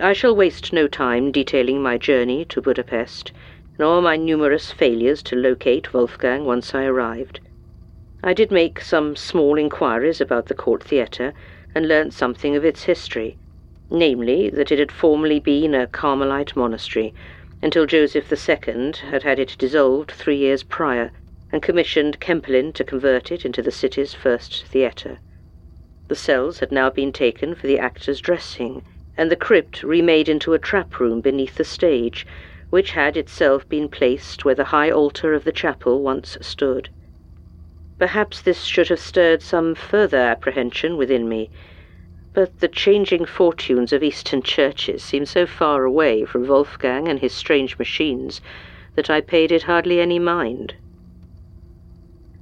I 0.00 0.12
shall 0.12 0.34
waste 0.34 0.72
no 0.72 0.88
time 0.88 1.30
detailing 1.30 1.80
my 1.80 1.96
journey 1.96 2.44
to 2.46 2.60
Budapest, 2.60 3.32
nor 3.78 4.02
my 4.02 4.16
numerous 4.16 4.72
failures 4.72 5.22
to 5.22 5.36
locate 5.36 5.94
Wolfgang 5.94 6.44
once 6.44 6.74
I 6.74 6.84
arrived. 6.84 7.40
I 8.22 8.34
did 8.34 8.50
make 8.50 8.80
some 8.80 9.14
small 9.14 9.56
inquiries 9.56 10.20
about 10.20 10.46
the 10.46 10.54
Court 10.54 10.82
Theatre, 10.82 11.32
and 11.74 11.86
learnt 11.86 12.12
something 12.12 12.56
of 12.56 12.64
its 12.64 12.84
history. 12.84 13.38
namely, 13.90 14.50
that 14.50 14.72
it 14.72 14.78
had 14.78 14.90
formerly 14.90 15.38
been 15.38 15.74
a 15.74 15.86
Carmelite 15.86 16.56
monastery, 16.56 17.14
until 17.62 17.86
Joseph 17.86 18.30
II 18.30 18.92
had 19.08 19.22
had 19.22 19.38
it 19.38 19.56
dissolved 19.58 20.10
three 20.10 20.36
years 20.36 20.62
prior, 20.62 21.10
and 21.50 21.62
commissioned 21.62 22.20
Kempelen 22.20 22.70
to 22.74 22.84
convert 22.84 23.32
it 23.32 23.46
into 23.46 23.62
the 23.62 23.70
city's 23.70 24.12
first 24.12 24.66
theatre. 24.66 25.20
The 26.08 26.16
cells 26.16 26.58
had 26.58 26.70
now 26.70 26.90
been 26.90 27.12
taken 27.12 27.54
for 27.54 27.66
the 27.66 27.78
actors' 27.78 28.20
dressing, 28.20 28.82
and 29.16 29.30
the 29.30 29.36
crypt 29.36 29.82
remade 29.82 30.28
into 30.28 30.52
a 30.52 30.58
trap 30.58 31.00
room 31.00 31.22
beneath 31.22 31.54
the 31.54 31.64
stage, 31.64 32.26
which 32.68 32.90
had 32.90 33.16
itself 33.16 33.66
been 33.70 33.88
placed 33.88 34.44
where 34.44 34.54
the 34.54 34.64
high 34.64 34.90
altar 34.90 35.32
of 35.32 35.44
the 35.44 35.50
chapel 35.52 36.02
once 36.02 36.36
stood. 36.42 36.90
Perhaps 37.98 38.42
this 38.42 38.64
should 38.64 38.88
have 38.88 39.00
stirred 39.00 39.40
some 39.40 39.74
further 39.74 40.18
apprehension 40.18 40.98
within 40.98 41.26
me, 41.26 41.50
but 42.36 42.58
the 42.58 42.68
changing 42.68 43.24
fortunes 43.24 43.94
of 43.94 44.02
Eastern 44.02 44.42
churches 44.42 45.02
seemed 45.02 45.26
so 45.26 45.46
far 45.46 45.84
away 45.84 46.22
from 46.22 46.46
Wolfgang 46.46 47.08
and 47.08 47.20
his 47.20 47.32
strange 47.32 47.78
machines 47.78 48.42
that 48.94 49.08
I 49.08 49.22
paid 49.22 49.50
it 49.50 49.62
hardly 49.62 50.00
any 50.02 50.18
mind. 50.18 50.74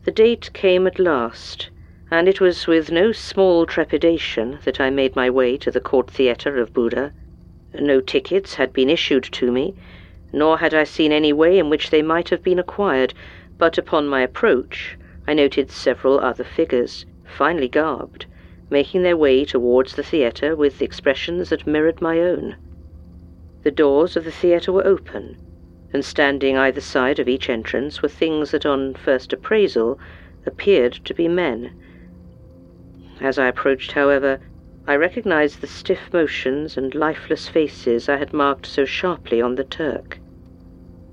The 0.02 0.10
date 0.10 0.50
came 0.52 0.88
at 0.88 0.98
last, 0.98 1.70
and 2.10 2.26
it 2.28 2.40
was 2.40 2.66
with 2.66 2.90
no 2.90 3.12
small 3.12 3.66
trepidation 3.66 4.58
that 4.64 4.80
I 4.80 4.90
made 4.90 5.14
my 5.14 5.30
way 5.30 5.56
to 5.58 5.70
the 5.70 5.78
court 5.78 6.10
theatre 6.10 6.58
of 6.58 6.72
Buda. 6.74 7.12
No 7.72 8.00
tickets 8.00 8.54
had 8.54 8.72
been 8.72 8.90
issued 8.90 9.22
to 9.22 9.52
me, 9.52 9.76
nor 10.32 10.58
had 10.58 10.74
I 10.74 10.82
seen 10.82 11.12
any 11.12 11.32
way 11.32 11.56
in 11.56 11.70
which 11.70 11.90
they 11.90 12.02
might 12.02 12.30
have 12.30 12.42
been 12.42 12.58
acquired, 12.58 13.14
but 13.58 13.78
upon 13.78 14.08
my 14.08 14.22
approach 14.22 14.98
I 15.24 15.34
noted 15.34 15.70
several 15.70 16.18
other 16.18 16.42
figures, 16.42 17.06
finely 17.24 17.68
garbed, 17.68 18.26
making 18.70 19.02
their 19.02 19.16
way 19.16 19.44
towards 19.44 19.94
the 19.94 20.02
theatre 20.02 20.56
with 20.56 20.80
expressions 20.82 21.50
that 21.50 21.66
mirrored 21.66 22.00
my 22.00 22.20
own. 22.20 22.56
The 23.62 23.70
doors 23.70 24.16
of 24.16 24.24
the 24.24 24.32
theatre 24.32 24.72
were 24.72 24.86
open, 24.86 25.36
and 25.92 26.04
standing 26.04 26.56
either 26.56 26.80
side 26.80 27.18
of 27.18 27.28
each 27.28 27.48
entrance 27.48 28.02
were 28.02 28.08
things 28.08 28.50
that 28.50 28.66
on 28.66 28.94
first 28.94 29.32
appraisal 29.32 29.98
appeared 30.46 30.92
to 31.04 31.14
be 31.14 31.28
men. 31.28 31.72
As 33.20 33.38
I 33.38 33.46
approached, 33.46 33.92
however, 33.92 34.40
I 34.86 34.96
recognized 34.96 35.60
the 35.60 35.66
stiff 35.66 36.12
motions 36.12 36.76
and 36.76 36.94
lifeless 36.94 37.48
faces 37.48 38.08
I 38.08 38.16
had 38.16 38.34
marked 38.34 38.66
so 38.66 38.84
sharply 38.84 39.40
on 39.40 39.54
the 39.54 39.64
Turk. 39.64 40.20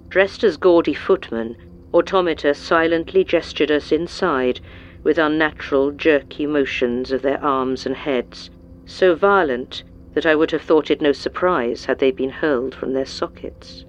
Dressed 0.09 0.43
as 0.43 0.57
gaudy 0.57 0.93
footmen, 0.93 1.55
automata 1.93 2.53
silently 2.53 3.23
gestured 3.23 3.71
us 3.71 3.91
inside 3.91 4.59
with 5.03 5.17
unnatural, 5.17 5.91
jerky 5.91 6.45
motions 6.45 7.11
of 7.11 7.21
their 7.21 7.43
arms 7.43 7.85
and 7.85 7.95
heads, 7.95 8.49
so 8.85 9.15
violent 9.15 9.83
that 10.13 10.25
I 10.25 10.35
would 10.35 10.51
have 10.51 10.61
thought 10.61 10.91
it 10.91 11.01
no 11.01 11.11
surprise 11.11 11.85
had 11.85 11.99
they 11.99 12.11
been 12.11 12.29
hurled 12.29 12.75
from 12.75 12.93
their 12.93 13.05
sockets. 13.05 13.85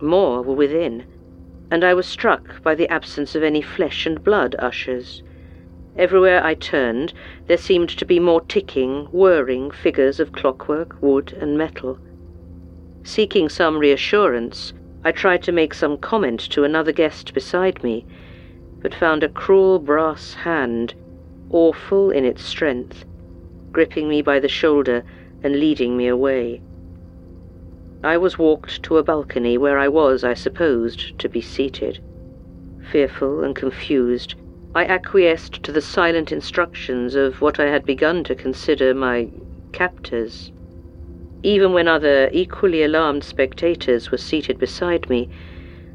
More 0.00 0.42
were 0.42 0.54
within, 0.54 1.04
and 1.70 1.82
I 1.82 1.94
was 1.94 2.06
struck 2.06 2.62
by 2.62 2.74
the 2.74 2.88
absence 2.88 3.34
of 3.34 3.42
any 3.42 3.62
flesh 3.62 4.06
and 4.06 4.22
blood 4.22 4.54
ushers. 4.58 5.22
Everywhere 5.96 6.44
I 6.44 6.54
turned, 6.54 7.14
there 7.46 7.56
seemed 7.56 7.88
to 7.88 8.04
be 8.04 8.20
more 8.20 8.42
ticking, 8.42 9.06
whirring 9.06 9.70
figures 9.70 10.20
of 10.20 10.32
clockwork, 10.32 11.00
wood, 11.00 11.32
and 11.40 11.56
metal. 11.56 11.98
Seeking 13.02 13.48
some 13.48 13.78
reassurance, 13.78 14.74
I 15.02 15.12
tried 15.12 15.42
to 15.44 15.52
make 15.52 15.72
some 15.72 15.96
comment 15.96 16.40
to 16.50 16.64
another 16.64 16.92
guest 16.92 17.32
beside 17.32 17.82
me, 17.82 18.04
but 18.86 18.94
found 18.94 19.24
a 19.24 19.28
cruel 19.28 19.80
brass 19.80 20.32
hand, 20.32 20.94
awful 21.50 22.12
in 22.12 22.24
its 22.24 22.40
strength, 22.44 23.04
gripping 23.72 24.08
me 24.08 24.22
by 24.22 24.38
the 24.38 24.46
shoulder 24.46 25.02
and 25.42 25.58
leading 25.58 25.96
me 25.96 26.06
away. 26.06 26.60
I 28.04 28.16
was 28.16 28.38
walked 28.38 28.84
to 28.84 28.98
a 28.98 29.02
balcony 29.02 29.58
where 29.58 29.76
I 29.76 29.88
was, 29.88 30.22
I 30.22 30.34
supposed, 30.34 31.18
to 31.18 31.28
be 31.28 31.40
seated. 31.40 31.98
Fearful 32.92 33.42
and 33.42 33.56
confused, 33.56 34.36
I 34.72 34.84
acquiesced 34.84 35.64
to 35.64 35.72
the 35.72 35.80
silent 35.80 36.30
instructions 36.30 37.16
of 37.16 37.42
what 37.42 37.58
I 37.58 37.66
had 37.66 37.84
begun 37.84 38.22
to 38.22 38.36
consider 38.36 38.94
my 38.94 39.28
captors. 39.72 40.52
Even 41.42 41.72
when 41.72 41.88
other 41.88 42.30
equally 42.32 42.84
alarmed 42.84 43.24
spectators 43.24 44.12
were 44.12 44.16
seated 44.16 44.60
beside 44.60 45.10
me, 45.10 45.28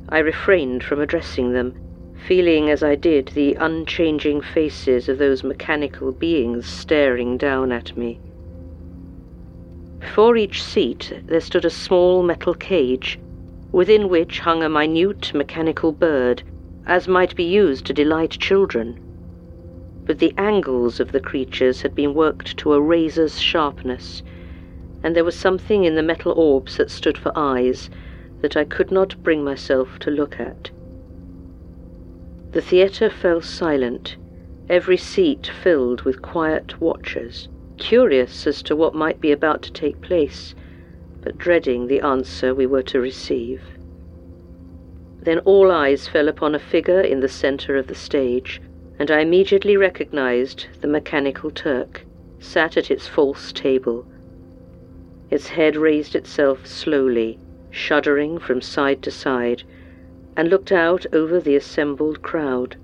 I 0.10 0.20
refrained 0.20 0.84
from 0.84 1.00
addressing 1.00 1.54
them, 1.54 1.74
feeling 2.28 2.70
as 2.70 2.84
I 2.84 2.96
did 2.96 3.28
the 3.28 3.56
unchanging 3.56 4.42
faces 4.42 5.10
of 5.10 5.18
those 5.18 5.44
mechanical 5.44 6.12
beings 6.12 6.68
staring 6.68 7.38
down 7.38 7.72
at 7.72 7.98
me. 7.98 8.20
Before 10.00 10.38
each 10.38 10.64
seat 10.64 11.22
there 11.28 11.42
stood 11.42 11.66
a 11.66 11.70
small 11.70 12.22
metal 12.24 12.54
cage, 12.54 13.20
within 13.72 14.10
which 14.10 14.40
hung 14.40 14.62
a 14.62 14.70
minute 14.70 15.34
mechanical 15.34 15.92
bird, 15.92 16.44
as 16.86 17.08
might 17.08 17.36
be 17.36 17.44
used 17.44 17.86
to 17.86 17.94
delight 17.94 18.32
children. 18.32 19.00
But 20.06 20.20
the 20.20 20.34
angles 20.38 21.00
of 21.00 21.12
the 21.12 21.20
creatures 21.20 21.82
had 21.82 21.96
been 21.96 22.14
worked 22.14 22.58
to 22.58 22.74
a 22.74 22.82
razor's 22.82 23.40
sharpness, 23.40 24.24
and 25.04 25.16
there 25.16 25.24
was 25.24 25.36
something 25.36 25.86
in 25.86 25.96
the 25.96 26.04
metal 26.04 26.34
orbs 26.34 26.78
that 26.78 26.92
stood 26.92 27.18
for 27.18 27.32
eyes 27.36 27.90
that 28.42 28.58
I 28.58 28.64
could 28.64 28.92
not 28.92 29.16
bring 29.24 29.44
myself 29.44 29.98
to 30.00 30.12
look 30.12 30.40
at. 30.40 30.72
The 32.54 32.62
theatre 32.62 33.10
fell 33.10 33.40
silent, 33.42 34.18
every 34.68 34.98
seat 34.98 35.48
filled 35.48 36.02
with 36.02 36.22
quiet 36.22 36.82
watchers, 36.82 37.48
curious 37.78 38.46
as 38.46 38.62
to 38.64 38.76
what 38.76 38.94
might 38.94 39.22
be 39.22 39.32
about 39.32 39.62
to 39.64 39.72
take 39.72 40.02
place, 40.02 40.54
but 41.22 41.38
dreading 41.38 41.88
the 41.88 42.02
answer 42.02 42.54
we 42.54 42.66
were 42.66 42.82
to 42.84 43.00
receive. 43.00 43.62
Then 45.22 45.40
all 45.46 45.72
eyes 45.72 46.10
fell 46.10 46.28
upon 46.28 46.54
a 46.54 46.60
figure 46.60 47.00
in 47.00 47.22
the 47.22 47.30
centre 47.30 47.78
of 47.78 47.88
the 47.88 47.96
stage, 47.96 48.62
and 49.00 49.10
I 49.10 49.22
immediately 49.22 49.78
recognized 49.78 50.68
the 50.82 50.90
mechanical 50.90 51.52
Turk, 51.52 52.06
sat 52.38 52.76
at 52.76 52.92
its 52.92 53.08
false 53.08 53.54
table, 53.54 54.06
its 55.30 55.48
head 55.48 55.78
raised 55.78 56.16
itself 56.18 56.68
slowly, 56.68 57.40
shuddering 57.70 58.40
from 58.40 58.60
side 58.60 59.02
to 59.04 59.12
side, 59.12 59.64
and 60.36 60.50
looked 60.50 60.72
out 60.72 61.06
over 61.14 61.40
the 61.40 61.56
assembled 61.56 62.22
crowd. 62.22 62.76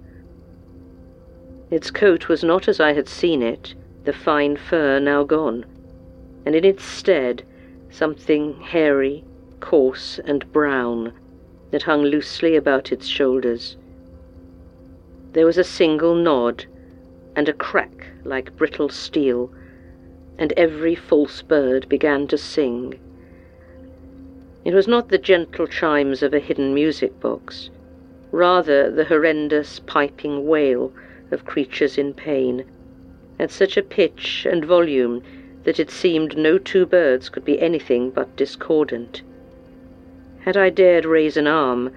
Its 1.70 1.92
coat 1.92 2.30
was 2.30 2.44
not 2.44 2.68
as 2.68 2.80
I 2.80 2.94
had 2.94 3.08
seen 3.08 3.42
it, 3.42 3.76
the 4.06 4.14
fine 4.14 4.56
fur 4.56 5.00
now 5.00 5.24
gone, 5.24 5.66
and 6.46 6.56
in 6.56 6.64
its 6.64 6.84
stead 6.84 7.44
something 7.90 8.54
hairy, 8.62 9.24
coarse, 9.60 10.20
and 10.24 10.52
brown 10.52 11.14
that 11.72 11.84
hung 11.84 12.04
loosely 12.04 12.56
about 12.56 12.92
its 12.92 13.06
shoulders. 13.06 13.76
There 15.34 15.46
was 15.46 15.58
a 15.58 15.64
single 15.64 16.16
nod, 16.16 16.66
and 17.36 17.50
a 17.50 17.54
crack 17.54 18.08
like 18.24 18.56
brittle 18.56 18.90
steel, 18.90 19.52
and 20.38 20.54
every 20.54 20.96
false 20.96 21.42
bird 21.42 21.90
began 21.90 22.28
to 22.28 22.38
sing. 22.38 23.00
It 24.68 24.74
was 24.74 24.86
not 24.86 25.08
the 25.08 25.18
gentle 25.18 25.66
chimes 25.66 26.22
of 26.22 26.34
a 26.34 26.40
hidden 26.40 26.74
music 26.74 27.22
box, 27.22 27.70
rather 28.34 28.92
the 28.92 29.06
horrendous 29.06 29.80
piping 29.80 30.46
wail 30.46 30.92
of 31.32 31.46
creatures 31.46 31.98
in 31.98 32.14
pain, 32.14 32.66
at 33.40 33.50
such 33.50 33.78
a 33.78 33.82
pitch 33.82 34.46
and 34.46 34.66
volume 34.66 35.24
that 35.64 35.80
it 35.80 35.90
seemed 35.90 36.36
no 36.36 36.58
two 36.58 36.86
birds 36.86 37.30
could 37.30 37.46
be 37.46 37.62
anything 37.62 38.10
but 38.10 38.36
discordant. 38.36 39.22
Had 40.40 40.58
I 40.58 40.70
dared 40.70 41.06
raise 41.06 41.38
an 41.38 41.48
arm, 41.48 41.94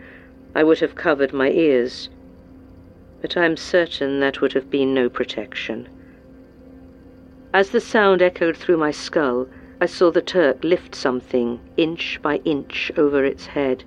I 0.55 0.63
would 0.63 0.79
have 0.79 0.95
covered 0.95 1.33
my 1.33 1.51
ears, 1.51 2.09
but 3.21 3.37
I 3.37 3.47
am 3.47 3.57
certain 3.57 4.21
that 4.21 4.41
would 4.41 4.53
have 4.53 4.71
been 4.71 4.95
no 4.95 5.09
protection. 5.09 5.89
As 7.53 7.71
the 7.71 7.81
sound 7.81 8.23
echoed 8.23 8.57
through 8.57 8.77
my 8.77 8.93
skull, 8.93 9.49
I 9.83 9.87
saw 9.87 10.11
the 10.11 10.21
Turk 10.21 10.63
lift 10.63 10.95
something 10.95 11.59
inch 11.79 12.21
by 12.21 12.37
inch 12.45 12.93
over 12.99 13.25
its 13.25 13.47
head. 13.47 13.85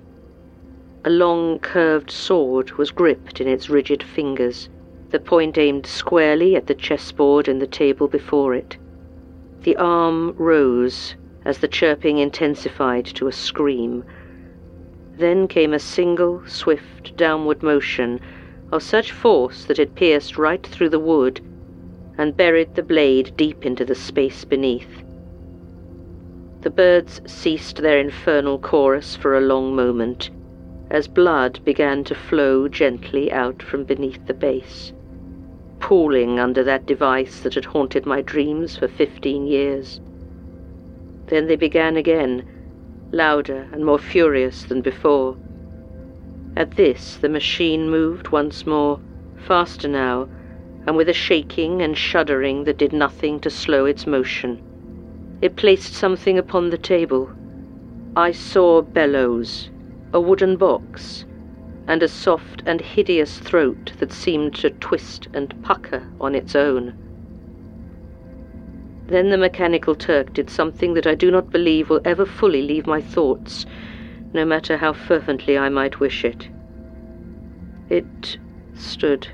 A 1.04 1.10
long 1.10 1.60
curved 1.60 2.10
sword 2.10 2.72
was 2.72 2.90
gripped 2.90 3.40
in 3.40 3.46
its 3.46 3.70
rigid 3.70 4.02
fingers, 4.02 4.68
the 5.10 5.20
point 5.20 5.56
aimed 5.56 5.86
squarely 5.86 6.56
at 6.56 6.66
the 6.66 6.74
chessboard 6.74 7.46
and 7.46 7.62
the 7.62 7.68
table 7.68 8.08
before 8.08 8.54
it. 8.54 8.76
The 9.62 9.76
arm 9.76 10.34
rose 10.36 11.14
as 11.44 11.58
the 11.58 11.68
chirping 11.68 12.18
intensified 12.18 13.04
to 13.14 13.28
a 13.28 13.32
scream. 13.32 14.02
Then 15.16 15.46
came 15.46 15.72
a 15.72 15.78
single, 15.78 16.42
swift, 16.44 17.16
downward 17.16 17.62
motion 17.62 18.18
of 18.72 18.82
such 18.82 19.12
force 19.12 19.64
that 19.66 19.78
it 19.78 19.94
pierced 19.94 20.38
right 20.38 20.66
through 20.66 20.88
the 20.88 20.98
wood 20.98 21.40
and 22.18 22.36
buried 22.36 22.74
the 22.74 22.82
blade 22.82 23.32
deep 23.36 23.64
into 23.64 23.84
the 23.84 23.94
space 23.94 24.44
beneath. 24.44 25.03
The 26.64 26.70
birds 26.70 27.20
ceased 27.26 27.82
their 27.82 27.98
infernal 27.98 28.58
chorus 28.58 29.14
for 29.16 29.36
a 29.36 29.40
long 29.42 29.76
moment, 29.76 30.30
as 30.90 31.06
blood 31.06 31.60
began 31.62 32.04
to 32.04 32.14
flow 32.14 32.68
gently 32.68 33.30
out 33.30 33.62
from 33.62 33.84
beneath 33.84 34.26
the 34.26 34.32
base, 34.32 34.94
pooling 35.78 36.40
under 36.40 36.64
that 36.64 36.86
device 36.86 37.40
that 37.40 37.52
had 37.52 37.66
haunted 37.66 38.06
my 38.06 38.22
dreams 38.22 38.78
for 38.78 38.88
fifteen 38.88 39.46
years. 39.46 40.00
Then 41.26 41.48
they 41.48 41.56
began 41.56 41.98
again, 41.98 42.46
louder 43.12 43.68
and 43.70 43.84
more 43.84 43.98
furious 43.98 44.62
than 44.62 44.80
before. 44.80 45.36
At 46.56 46.76
this, 46.76 47.18
the 47.18 47.28
machine 47.28 47.90
moved 47.90 48.28
once 48.28 48.66
more, 48.66 49.00
faster 49.36 49.86
now, 49.86 50.30
and 50.86 50.96
with 50.96 51.10
a 51.10 51.12
shaking 51.12 51.82
and 51.82 51.94
shuddering 51.94 52.64
that 52.64 52.78
did 52.78 52.94
nothing 52.94 53.38
to 53.40 53.50
slow 53.50 53.84
its 53.84 54.06
motion. 54.06 54.62
It 55.40 55.56
placed 55.56 55.92
something 55.92 56.38
upon 56.38 56.70
the 56.70 56.78
table. 56.78 57.30
I 58.16 58.32
saw 58.32 58.82
bellows, 58.82 59.70
a 60.12 60.20
wooden 60.20 60.56
box, 60.56 61.24
and 61.86 62.02
a 62.02 62.08
soft 62.08 62.62
and 62.64 62.80
hideous 62.80 63.38
throat 63.38 63.92
that 63.98 64.12
seemed 64.12 64.54
to 64.56 64.70
twist 64.70 65.28
and 65.34 65.60
pucker 65.62 66.06
on 66.20 66.34
its 66.34 66.54
own. 66.54 66.94
Then 69.06 69.28
the 69.28 69.36
mechanical 69.36 69.94
Turk 69.94 70.32
did 70.32 70.48
something 70.48 70.94
that 70.94 71.06
I 71.06 71.14
do 71.14 71.30
not 71.30 71.50
believe 71.50 71.90
will 71.90 72.00
ever 72.04 72.24
fully 72.24 72.62
leave 72.62 72.86
my 72.86 73.02
thoughts, 73.02 73.66
no 74.32 74.44
matter 74.46 74.78
how 74.78 74.94
fervently 74.94 75.58
I 75.58 75.68
might 75.68 76.00
wish 76.00 76.24
it. 76.24 76.48
It 77.90 78.38
stood 78.74 79.28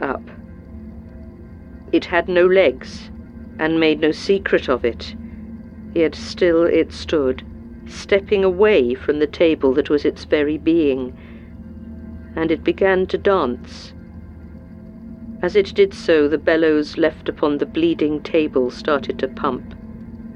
up. 0.00 0.22
It 1.90 2.04
had 2.04 2.28
no 2.28 2.46
legs, 2.46 3.10
and 3.60 3.78
made 3.78 4.00
no 4.00 4.10
secret 4.10 4.70
of 4.70 4.86
it, 4.86 5.14
yet 5.92 6.14
still 6.14 6.62
it 6.62 6.90
stood, 6.92 7.42
stepping 7.86 8.42
away 8.42 8.94
from 8.94 9.18
the 9.18 9.26
table 9.26 9.74
that 9.74 9.90
was 9.90 10.06
its 10.06 10.24
very 10.24 10.56
being, 10.56 11.14
and 12.34 12.50
it 12.50 12.64
began 12.64 13.06
to 13.06 13.18
dance. 13.18 13.92
As 15.42 15.54
it 15.56 15.74
did 15.74 15.92
so, 15.92 16.26
the 16.26 16.38
bellows 16.38 16.96
left 16.96 17.28
upon 17.28 17.58
the 17.58 17.66
bleeding 17.66 18.22
table 18.22 18.70
started 18.70 19.18
to 19.18 19.28
pump, 19.28 19.74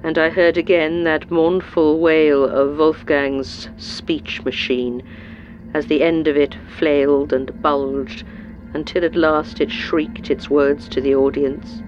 and 0.03 0.19
I 0.19 0.29
heard 0.29 0.59
again 0.59 1.05
that 1.05 1.31
mournful 1.31 2.01
wail 2.01 2.45
of 2.45 2.77
Wolfgang's 2.77 3.71
speech 3.79 4.45
machine, 4.45 5.03
as 5.73 5.87
the 5.87 6.03
end 6.03 6.29
of 6.29 6.37
it 6.37 6.59
flailed 6.77 7.33
and 7.33 7.63
bulged 7.63 8.23
until 8.75 9.03
at 9.03 9.17
last 9.17 9.63
it 9.63 9.71
shrieked 9.71 10.31
its 10.31 10.51
words 10.51 10.91
to 10.91 11.01
the 11.01 11.15
audience. 11.15 11.83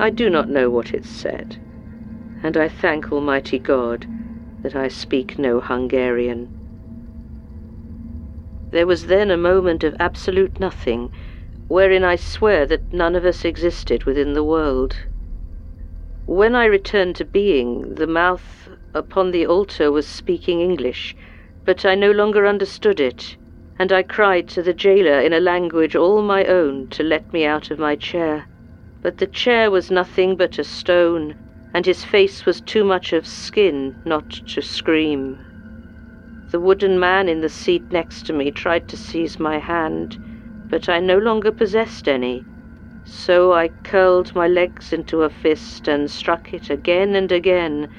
I 0.00 0.10
do 0.10 0.28
not 0.28 0.48
know 0.48 0.70
what 0.70 0.92
it 0.92 1.04
said, 1.04 1.56
and 2.42 2.56
I 2.56 2.68
thank 2.68 3.12
Almighty 3.12 3.60
God 3.60 4.06
that 4.62 4.74
I 4.74 4.88
speak 4.88 5.38
no 5.38 5.60
Hungarian. 5.60 6.48
There 8.72 8.88
was 8.88 9.06
then 9.06 9.30
a 9.30 9.36
moment 9.36 9.84
of 9.84 9.94
absolute 10.00 10.58
nothing, 10.58 11.10
wherein 11.68 12.02
I 12.02 12.16
swear 12.16 12.66
that 12.66 12.92
none 12.92 13.14
of 13.14 13.24
us 13.24 13.44
existed 13.44 14.04
within 14.04 14.32
the 14.32 14.42
world. 14.42 14.96
When 16.26 16.56
I 16.56 16.64
returned 16.64 17.14
to 17.16 17.24
being, 17.24 17.94
the 17.94 18.08
mouth 18.08 18.68
upon 18.94 19.30
the 19.30 19.46
altar 19.46 19.92
was 19.92 20.08
speaking 20.08 20.60
English, 20.60 21.14
but 21.64 21.84
I 21.84 21.94
no 21.94 22.10
longer 22.10 22.46
understood 22.46 22.98
it, 22.98 23.36
and 23.78 23.92
I 23.92 24.02
cried 24.02 24.48
to 24.48 24.62
the 24.62 24.74
jailer 24.74 25.20
in 25.20 25.32
a 25.32 25.40
language 25.40 25.94
all 25.94 26.20
my 26.20 26.44
own 26.46 26.88
to 26.88 27.04
let 27.04 27.32
me 27.32 27.44
out 27.44 27.70
of 27.70 27.78
my 27.78 27.94
chair. 27.94 28.46
But 29.04 29.18
the 29.18 29.26
chair 29.26 29.70
was 29.70 29.90
nothing 29.90 30.34
but 30.34 30.58
a 30.58 30.64
stone, 30.64 31.34
and 31.74 31.84
his 31.84 32.06
face 32.06 32.46
was 32.46 32.62
too 32.62 32.84
much 32.84 33.12
of 33.12 33.26
skin 33.26 33.94
not 34.06 34.30
to 34.30 34.62
scream. 34.62 35.38
The 36.50 36.58
wooden 36.58 36.98
man 36.98 37.28
in 37.28 37.42
the 37.42 37.50
seat 37.50 37.92
next 37.92 38.22
to 38.28 38.32
me 38.32 38.50
tried 38.50 38.88
to 38.88 38.96
seize 38.96 39.38
my 39.38 39.58
hand, 39.58 40.16
but 40.70 40.88
I 40.88 41.00
no 41.00 41.18
longer 41.18 41.52
possessed 41.52 42.08
any. 42.08 42.46
So 43.04 43.52
I 43.52 43.68
curled 43.82 44.34
my 44.34 44.48
legs 44.48 44.90
into 44.90 45.20
a 45.20 45.28
fist 45.28 45.86
and 45.86 46.10
struck 46.10 46.54
it 46.54 46.70
again 46.70 47.14
and 47.14 47.30
again 47.30 47.90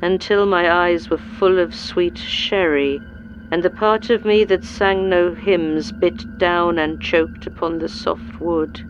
until 0.00 0.46
my 0.46 0.72
eyes 0.72 1.10
were 1.10 1.18
full 1.18 1.58
of 1.58 1.74
sweet 1.74 2.16
sherry, 2.16 3.02
and 3.50 3.62
the 3.62 3.68
part 3.68 4.08
of 4.08 4.24
me 4.24 4.44
that 4.44 4.64
sang 4.64 5.10
no 5.10 5.34
hymns 5.34 5.92
bit 5.92 6.38
down 6.38 6.78
and 6.78 7.02
choked 7.02 7.46
upon 7.46 7.80
the 7.80 7.88
soft 7.90 8.40
wood. 8.40 8.80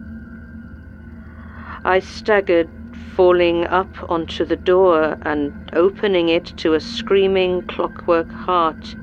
I 1.87 1.99
staggered, 1.99 2.71
falling 2.95 3.67
up 3.67 3.95
onto 4.09 4.47
the 4.47 4.57
door 4.57 5.19
and 5.21 5.53
opening 5.75 6.31
it 6.31 6.47
to 6.57 6.73
a 6.73 6.81
screaming 6.81 7.61
clockwork 7.61 8.33
heart 8.33 8.97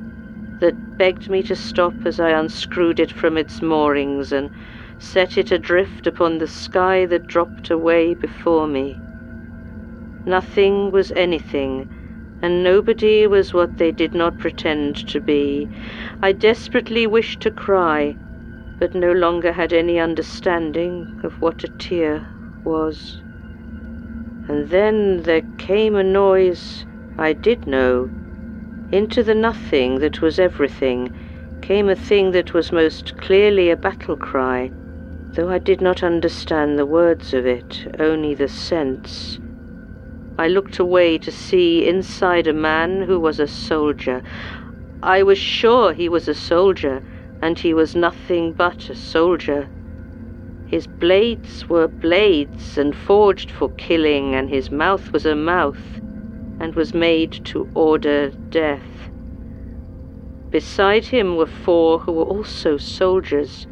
that 0.60 0.98
begged 0.98 1.30
me 1.30 1.44
to 1.44 1.56
stop 1.56 1.94
as 2.06 2.20
I 2.20 2.32
unscrewed 2.32 3.00
it 3.00 3.12
from 3.12 3.38
its 3.38 3.62
moorings 3.62 4.32
and 4.32 4.50
set 4.98 5.38
it 5.38 5.52
adrift 5.52 6.08
upon 6.08 6.39
the 6.39 6.48
sky 6.48 7.06
that 7.06 7.28
dropped 7.28 7.70
away 7.70 8.15
before 8.15 8.65
me. 8.65 9.00
Nothing 10.26 10.89
was 10.89 11.12
anything, 11.12 11.86
and 12.41 12.63
nobody 12.63 13.28
was 13.28 13.54
what 13.54 13.78
they 13.78 13.91
did 13.91 14.15
not 14.15 14.39
pretend 14.39 14.96
to 14.96 15.20
be. 15.22 15.70
I 16.20 16.32
desperately 16.32 17.06
wished 17.06 17.41
to 17.41 17.52
cry, 17.52 18.15
but 18.80 18.96
no 18.96 19.12
longer 19.12 19.52
had 19.52 19.72
any 19.72 20.00
understanding 20.00 21.06
of 21.22 21.34
what 21.44 21.63
a 21.63 21.67
tear 21.67 22.26
was. 22.65 23.21
And 24.47 24.69
then 24.69 25.24
there 25.24 25.43
came 25.58 25.95
a 25.95 26.04
noise 26.04 26.86
I 27.17 27.34
did 27.34 27.67
know. 27.67 28.10
Into 28.91 29.24
the 29.24 29.36
nothing 29.36 30.00
that 30.00 30.21
was 30.21 30.39
everything 30.39 31.12
came 31.62 31.88
a 31.88 31.95
thing 31.95 32.32
that 32.32 32.54
was 32.54 32.71
most 32.71 33.17
clearly 33.17 33.69
a 33.69 33.78
battle 33.78 34.17
cry, 34.17 34.71
though 35.36 35.50
I 35.50 35.60
did 35.60 35.80
not 35.82 36.04
understand 36.04 36.78
the 36.78 36.86
words 36.86 37.34
of 37.34 37.45
it, 37.45 37.95
only 38.00 38.34
the 38.34 38.47
sense. 38.47 39.39
I 40.38 40.47
looked 40.47 40.80
away 40.80 41.17
to 41.19 41.32
see 41.32 41.88
inside 41.88 42.47
a 42.47 42.54
man 42.54 43.04
who 43.04 43.19
was 43.19 43.39
a 43.39 43.47
soldier. 43.47 44.24
I 45.04 45.24
was 45.24 45.38
sure 45.38 45.93
he 45.93 46.10
was 46.10 46.28
a 46.28 46.34
soldier, 46.34 47.04
and 47.41 47.58
he 47.60 47.74
was 47.74 47.95
nothing 47.95 48.54
but 48.54 48.89
a 48.89 48.95
soldier. 48.95 49.69
His 50.72 50.88
blades 50.88 51.68
were 51.68 51.90
blades 51.90 52.78
and 52.78 52.96
forged 52.96 53.52
for 53.52 53.68
killing, 53.76 54.34
and 54.34 54.50
his 54.50 54.72
mouth 54.72 55.12
was 55.12 55.26
a 55.26 55.36
mouth 55.36 56.00
and 56.62 56.74
was 56.76 56.94
made 56.94 57.34
to 57.52 57.68
order 57.76 58.32
death. 58.52 59.10
Beside 60.50 61.08
him 61.08 61.36
were 61.36 61.46
four 61.46 62.00
who 62.00 62.14
were 62.14 62.24
also 62.24 62.78
soldiers, 62.78 63.68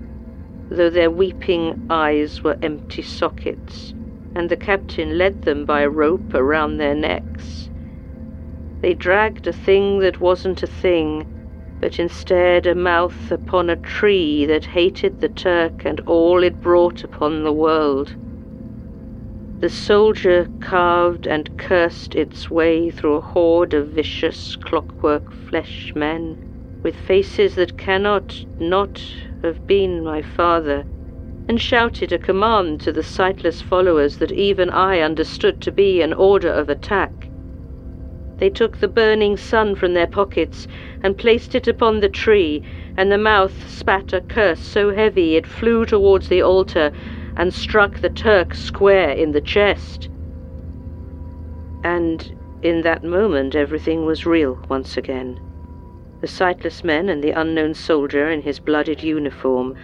though 0.69 0.89
their 0.89 1.09
weeping 1.09 1.87
eyes 1.89 2.43
were 2.43 2.57
empty 2.61 3.01
sockets, 3.01 3.93
and 4.35 4.49
the 4.49 4.57
captain 4.57 5.17
led 5.17 5.43
them 5.43 5.63
by 5.63 5.79
a 5.83 5.89
rope 5.89 6.33
around 6.33 6.79
their 6.79 6.95
necks. 6.95 7.69
They 8.81 8.93
dragged 8.93 9.47
a 9.47 9.53
thing 9.53 9.99
that 9.99 10.19
wasn't 10.19 10.63
a 10.63 10.67
thing, 10.67 11.25
but 11.81 11.97
instead 11.99 12.65
a 12.65 12.75
mouth 12.75 13.31
upon 13.31 13.69
a 13.69 13.75
tree 13.75 14.45
that 14.45 14.65
hated 14.65 15.19
the 15.19 15.29
Turk 15.29 15.85
and 15.85 15.99
all 16.01 16.43
it 16.43 16.59
brought 16.59 17.03
upon 17.03 17.43
the 17.43 17.53
world. 17.53 18.15
The 19.61 19.69
soldier 19.69 20.47
carved 20.59 21.27
and 21.27 21.49
cursed 21.57 22.15
its 22.15 22.49
way 22.49 22.89
through 22.89 23.15
a 23.15 23.21
horde 23.21 23.73
of 23.73 23.89
vicious 23.89 24.55
clockwork 24.55 25.31
flesh 25.31 25.91
men, 25.95 26.37
with 26.81 26.95
faces 26.95 27.55
that 27.55 27.77
cannot 27.77 28.43
not 28.57 29.03
have 29.41 29.65
been 29.67 30.03
my 30.03 30.21
father, 30.21 30.85
and 31.47 31.59
shouted 31.61 32.11
a 32.13 32.17
command 32.17 32.79
to 32.81 32.91
the 32.91 33.03
sightless 33.03 33.61
followers 33.61 34.17
that 34.17 34.31
even 34.31 34.69
I 34.69 34.99
understood 34.99 35.59
to 35.61 35.71
be 35.71 36.01
an 36.01 36.13
order 36.13 36.51
of 36.51 36.69
attack. 36.69 37.28
They 38.39 38.49
took 38.49 38.77
the 38.77 38.87
burning 38.87 39.35
sun 39.35 39.75
from 39.75 39.93
their 39.93 40.07
pockets 40.07 40.65
and 41.03 41.17
placed 41.17 41.55
it 41.55 41.67
upon 41.67 41.99
the 41.99 42.07
tree, 42.07 42.63
and 42.95 43.11
the 43.11 43.17
mouth 43.17 43.69
spat 43.69 44.13
a 44.13 44.21
curse 44.21 44.61
so 44.61 44.93
heavy 44.93 45.35
it 45.35 45.45
flew 45.45 45.85
towards 45.85 46.29
the 46.29 46.41
altar 46.41 46.93
and 47.35 47.53
struck 47.53 47.99
the 47.99 48.09
Turk 48.09 48.53
square 48.53 49.09
in 49.09 49.33
the 49.33 49.41
chest. 49.41 50.07
And 51.83 52.33
in 52.61 52.81
that 52.83 53.03
moment 53.03 53.55
everything 53.55 54.05
was 54.05 54.25
real 54.25 54.57
once 54.69 54.95
again. 54.95 55.41
The 56.21 56.27
sightless 56.27 56.81
men 56.81 57.09
and 57.09 57.21
the 57.21 57.31
unknown 57.31 57.73
soldier 57.73 58.29
in 58.29 58.41
his 58.41 58.61
blooded 58.61 59.03
uniform 59.03 59.75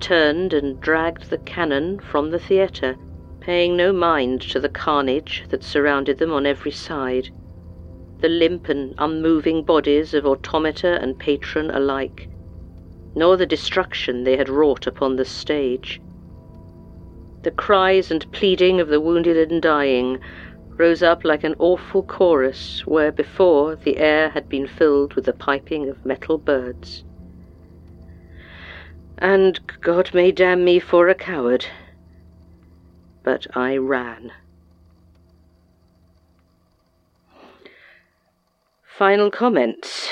turned 0.00 0.52
and 0.52 0.80
dragged 0.80 1.30
the 1.30 1.38
cannon 1.38 2.00
from 2.00 2.30
the 2.30 2.40
theatre, 2.40 2.96
paying 3.38 3.76
no 3.76 3.92
mind 3.92 4.40
to 4.42 4.58
the 4.58 4.68
carnage 4.68 5.44
that 5.50 5.62
surrounded 5.62 6.18
them 6.18 6.32
on 6.32 6.44
every 6.44 6.72
side 6.72 7.30
the 8.20 8.28
limp 8.28 8.68
and 8.68 8.94
unmoving 8.98 9.62
bodies 9.62 10.14
of 10.14 10.26
automata 10.26 11.00
and 11.00 11.18
patron 11.18 11.70
alike, 11.70 12.28
nor 13.14 13.36
the 13.36 13.46
destruction 13.46 14.24
they 14.24 14.36
had 14.36 14.48
wrought 14.48 14.86
upon 14.86 15.16
the 15.16 15.24
stage. 15.24 16.00
The 17.42 17.50
cries 17.50 18.10
and 18.10 18.30
pleading 18.32 18.80
of 18.80 18.88
the 18.88 19.00
wounded 19.00 19.50
and 19.50 19.62
dying 19.62 20.18
rose 20.76 21.02
up 21.02 21.24
like 21.24 21.44
an 21.44 21.54
awful 21.58 22.02
chorus 22.02 22.86
where 22.86 23.12
before 23.12 23.76
the 23.76 23.98
air 23.98 24.30
had 24.30 24.48
been 24.48 24.66
filled 24.66 25.14
with 25.14 25.26
the 25.26 25.32
piping 25.32 25.88
of 25.88 26.04
metal 26.06 26.38
birds. 26.38 27.04
And 29.18 29.60
God 29.82 30.14
may 30.14 30.32
damn 30.32 30.64
me 30.64 30.80
for 30.80 31.08
a 31.08 31.14
coward, 31.14 31.66
but 33.22 33.46
I 33.54 33.76
ran. 33.76 34.32
Final 39.00 39.30
comments. 39.30 40.10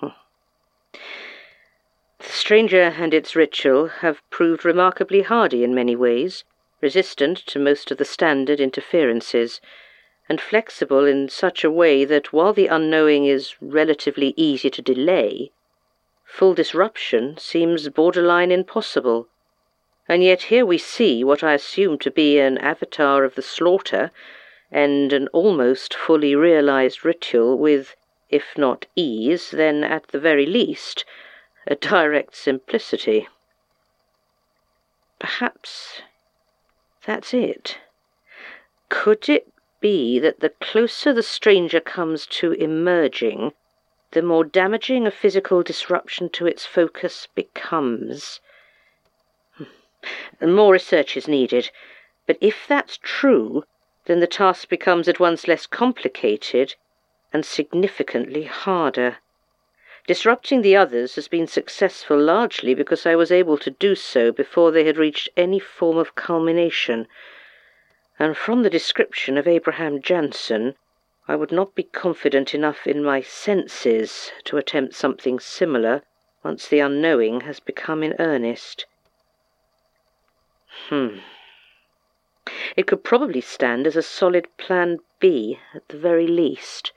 Hmm. 0.00 0.08
The 2.18 2.24
stranger 2.24 2.92
and 2.98 3.14
its 3.14 3.36
ritual 3.36 3.86
have 4.02 4.28
proved 4.30 4.64
remarkably 4.64 5.22
hardy 5.22 5.62
in 5.62 5.76
many 5.76 5.94
ways, 5.94 6.42
resistant 6.80 7.38
to 7.46 7.60
most 7.60 7.92
of 7.92 7.98
the 7.98 8.04
standard 8.04 8.58
interferences, 8.58 9.60
and 10.28 10.40
flexible 10.40 11.06
in 11.06 11.28
such 11.28 11.62
a 11.62 11.70
way 11.70 12.04
that 12.04 12.32
while 12.32 12.52
the 12.52 12.66
unknowing 12.66 13.26
is 13.26 13.54
relatively 13.60 14.34
easy 14.36 14.70
to 14.70 14.82
delay, 14.82 15.52
full 16.24 16.54
disruption 16.54 17.36
seems 17.38 17.88
borderline 17.90 18.50
impossible. 18.50 19.28
And 20.08 20.24
yet 20.24 20.42
here 20.50 20.66
we 20.66 20.78
see 20.78 21.22
what 21.22 21.44
I 21.44 21.54
assume 21.54 21.98
to 21.98 22.10
be 22.10 22.40
an 22.40 22.58
avatar 22.58 23.22
of 23.22 23.36
the 23.36 23.42
slaughter 23.56 24.10
and 24.70 25.12
an 25.12 25.28
almost 25.28 25.94
fully 25.94 26.34
realized 26.34 27.04
ritual 27.04 27.56
with, 27.56 27.96
if 28.28 28.56
not 28.56 28.86
ease, 28.94 29.50
then 29.50 29.82
at 29.82 30.08
the 30.08 30.20
very 30.20 30.46
least, 30.46 31.04
a 31.66 31.74
direct 31.74 32.36
simplicity. 32.36 33.28
Perhaps 35.18 36.02
that's 37.04 37.32
it. 37.32 37.78
Could 38.90 39.28
it 39.28 39.52
be 39.80 40.18
that 40.18 40.40
the 40.40 40.50
closer 40.50 41.12
the 41.12 41.22
stranger 41.22 41.80
comes 41.80 42.26
to 42.26 42.52
emerging, 42.52 43.52
the 44.10 44.22
more 44.22 44.44
damaging 44.44 45.06
a 45.06 45.10
physical 45.10 45.62
disruption 45.62 46.28
to 46.30 46.46
its 46.46 46.66
focus 46.66 47.28
becomes? 47.34 48.40
Hmm. 49.54 50.54
More 50.54 50.74
research 50.74 51.16
is 51.16 51.26
needed, 51.26 51.70
but 52.26 52.36
if 52.40 52.66
that's 52.68 52.98
true, 52.98 53.64
then 54.08 54.20
the 54.20 54.26
task 54.26 54.70
becomes 54.70 55.06
at 55.06 55.20
once 55.20 55.46
less 55.46 55.66
complicated 55.66 56.74
and 57.30 57.44
significantly 57.44 58.44
harder. 58.44 59.18
Disrupting 60.06 60.62
the 60.62 60.74
others 60.74 61.16
has 61.16 61.28
been 61.28 61.46
successful 61.46 62.18
largely 62.18 62.72
because 62.72 63.04
I 63.04 63.14
was 63.14 63.30
able 63.30 63.58
to 63.58 63.70
do 63.70 63.94
so 63.94 64.32
before 64.32 64.72
they 64.72 64.84
had 64.84 64.96
reached 64.96 65.28
any 65.36 65.60
form 65.60 65.98
of 65.98 66.14
culmination. 66.14 67.06
And 68.18 68.34
from 68.34 68.62
the 68.62 68.70
description 68.70 69.36
of 69.36 69.46
Abraham 69.46 70.00
Janssen, 70.00 70.74
I 71.28 71.36
would 71.36 71.52
not 71.52 71.74
be 71.74 71.82
confident 71.82 72.54
enough 72.54 72.86
in 72.86 73.04
my 73.04 73.20
senses 73.20 74.32
to 74.44 74.56
attempt 74.56 74.94
something 74.94 75.38
similar 75.38 76.02
once 76.42 76.66
the 76.66 76.80
unknowing 76.80 77.42
has 77.42 77.60
become 77.60 78.02
in 78.02 78.14
earnest. 78.18 78.86
Hmm. 80.88 81.18
It 82.76 82.86
could 82.86 83.04
probably 83.04 83.40
stand 83.40 83.86
as 83.86 83.96
a 83.96 84.02
solid 84.02 84.48
plan 84.56 85.00
B 85.20 85.60
at 85.74 85.86
the 85.88 85.98
very 85.98 86.26
least 86.26 86.92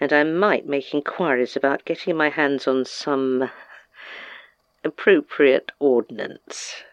and 0.00 0.12
I 0.12 0.22
might 0.22 0.64
make 0.66 0.94
inquiries 0.94 1.56
about 1.56 1.84
getting 1.84 2.16
my 2.16 2.28
hands 2.28 2.68
on 2.68 2.84
some 2.84 3.50
appropriate 4.84 5.72
ordnance. 5.80 6.84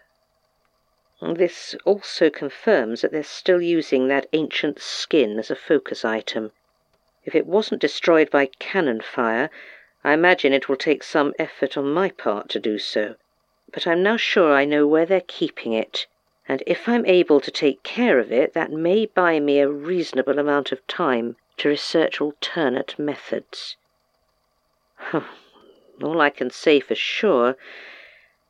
This 1.22 1.76
also 1.86 2.30
confirms 2.32 3.02
that 3.02 3.12
they're 3.12 3.24
still 3.24 3.62
using 3.62 4.08
that 4.08 4.28
ancient 4.34 4.82
skin 4.82 5.38
as 5.38 5.52
a 5.52 5.56
focus 5.56 6.04
item. 6.04 6.52
If 7.24 7.36
it 7.36 7.46
wasn't 7.46 7.82
destroyed 7.82 8.32
by 8.32 8.48
cannon 8.60 9.02
fire, 9.02 9.50
I 10.04 10.14
imagine 10.14 10.52
it 10.52 10.68
will 10.68 10.76
take 10.76 11.04
some 11.04 11.34
effort 11.38 11.78
on 11.78 11.94
my 11.94 12.10
part 12.10 12.50
to 12.50 12.60
do 12.60 12.80
so. 12.80 13.16
But 13.72 13.86
I'm 13.86 14.02
now 14.02 14.18
sure 14.18 14.54
I 14.54 14.66
know 14.66 14.88
where 14.88 15.06
they're 15.06 15.22
keeping 15.22 15.74
it, 15.74 16.08
and 16.48 16.62
if 16.68 16.88
I'm 16.88 17.06
able 17.06 17.42
to 17.42 17.52
take 17.52 17.84
care 17.84 18.20
of 18.20 18.32
it, 18.32 18.54
that 18.54 18.72
may 18.72 19.06
buy 19.06 19.40
me 19.40 19.60
a 19.60 19.70
reasonable 19.70 20.38
amount 20.38 20.72
of 20.72 20.86
time 20.88 21.38
to 21.58 21.70
research 21.70 22.22
alternate 22.22 22.98
methods. 23.00 23.78
All 26.04 26.22
I 26.22 26.30
can 26.30 26.50
say 26.50 26.80
for 26.80 26.96
sure 26.96 27.56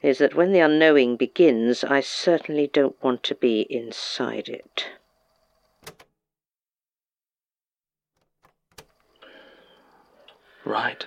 is 0.02 0.18
that 0.18 0.36
when 0.36 0.52
the 0.52 0.60
unknowing 0.60 1.16
begins, 1.16 1.84
I 1.84 2.02
certainly 2.02 2.68
don't 2.68 3.02
want 3.04 3.24
to 3.24 3.36
be 3.36 3.62
inside 3.70 4.50
it. 4.50 4.88
Right. 10.66 11.06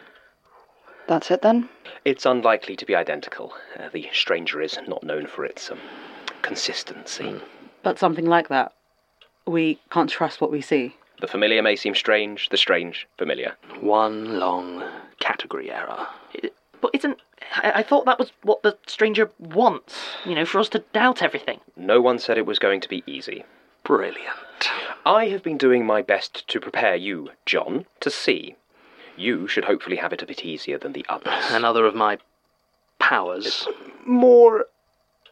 That's 1.07 1.31
it 1.31 1.43
then? 1.43 1.69
It's 2.05 2.27
unlikely 2.27 2.77
to 2.77 2.87
be 2.87 2.95
identical. 2.95 3.55
Uh, 3.79 3.89
the 3.93 4.09
stranger 4.13 4.61
is 4.61 4.79
not 4.87 5.03
known 5.03 5.27
for 5.27 5.45
its 5.45 5.71
um, 5.71 5.81
consistency. 6.43 7.31
Hmm. 7.31 7.39
But 7.83 7.99
something 7.99 8.27
like 8.27 8.49
that. 8.49 8.73
We 9.47 9.79
can't 9.91 10.11
trust 10.11 10.41
what 10.41 10.51
we 10.51 10.61
see. 10.61 10.97
The 11.21 11.27
familiar 11.27 11.63
may 11.63 11.75
seem 11.75 11.95
strange, 11.95 12.49
the 12.51 12.57
strange 12.57 13.09
familiar. 13.17 13.57
One 13.81 14.39
long 14.39 14.85
category 15.21 15.71
error. 15.71 16.07
But 16.81 16.91
isn't. 16.95 17.19
I, 17.55 17.73
I 17.77 17.83
thought 17.83 18.05
that 18.05 18.19
was 18.19 18.31
what 18.43 18.63
the 18.63 18.77
stranger 18.87 19.31
wants, 19.39 19.99
you 20.25 20.35
know, 20.35 20.45
for 20.45 20.61
us 20.61 20.69
to 20.71 20.85
doubt 20.93 21.23
everything. 21.23 21.61
No 21.77 22.01
one 22.01 22.19
said 22.19 22.39
it 22.39 22.47
was 22.47 22.59
going 22.59 22.81
to 22.83 22.89
be 22.89 23.03
easy. 23.07 23.45
Brilliant. 23.83 24.71
I 25.07 25.29
have 25.29 25.43
been 25.43 25.59
doing 25.59 25.87
my 25.87 26.03
best 26.03 26.47
to 26.49 26.61
prepare 26.61 26.95
you, 26.95 27.31
John, 27.47 27.87
to 28.01 28.11
see. 28.11 28.57
You 29.17 29.49
should 29.49 29.65
hopefully 29.65 29.97
have 29.97 30.13
it 30.13 30.23
a 30.23 30.27
bit 30.27 30.45
easier 30.45 30.79
than 30.79 30.93
the 30.93 31.07
others. 31.09 31.51
Another 31.51 31.87
of 31.87 31.95
my 31.95 32.19
powers. 32.99 33.47
It's 33.47 33.69
More 34.05 34.67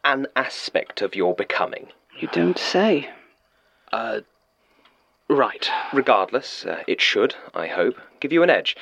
an 0.07 0.29
aspect 0.37 1.03
of 1.03 1.16
your 1.16 1.35
becoming. 1.35 1.88
You 2.19 2.29
don't 2.29 2.59
say. 2.59 3.11
Uh, 3.92 4.21
right. 5.29 5.69
Regardless, 5.92 6.64
uh, 6.64 6.83
it 6.87 7.01
should, 7.01 7.35
I 7.55 7.66
hope, 7.66 7.97
give 8.21 8.33
you 8.33 8.42
an 8.42 8.51
edge. 8.51 8.77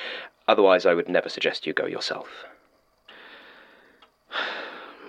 Otherwise, 0.47 0.85
I 0.85 0.93
would 0.93 1.09
never 1.09 1.27
suggest 1.27 1.65
you 1.65 1.73
go 1.73 1.87
yourself. 1.87 2.45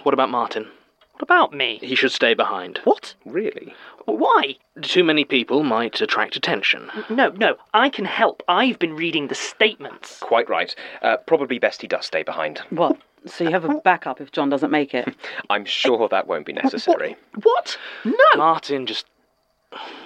What 0.03 0.15
about 0.15 0.31
Martin? 0.31 0.69
What 1.13 1.23
about 1.23 1.53
me? 1.53 1.79
He 1.83 1.95
should 1.95 2.13
stay 2.13 2.35
behind. 2.35 2.81
What? 2.85 3.15
Really? 3.25 3.75
Why? 4.05 4.57
Too 4.81 5.05
many 5.05 5.25
people 5.25 5.63
might 5.63 6.01
attract 6.01 6.37
attention. 6.37 6.91
No, 7.11 7.31
no, 7.31 7.57
I 7.75 7.89
can 7.89 8.05
help. 8.05 8.43
I've 8.49 8.79
been 8.79 8.95
reading 8.95 9.29
the 9.29 9.35
statements. 9.35 10.19
Quite 10.21 10.49
right. 10.49 10.75
Uh, 11.03 11.17
probably 11.27 11.59
best 11.59 11.81
he 11.83 11.89
does 11.89 12.07
stay 12.07 12.23
behind. 12.23 12.59
What? 12.71 12.99
So 13.27 13.45
you 13.45 13.51
have 13.51 13.65
a 13.65 13.75
backup 13.81 14.21
if 14.21 14.31
John 14.33 14.49
doesn't 14.49 14.71
make 14.71 14.95
it? 14.95 15.15
I'm 15.51 15.65
sure 15.65 16.09
that 16.09 16.27
won't 16.27 16.47
be 16.47 16.53
necessary. 16.53 17.17
What? 17.43 17.77
No! 18.05 18.15
Martin, 18.37 18.87
just. 18.87 19.07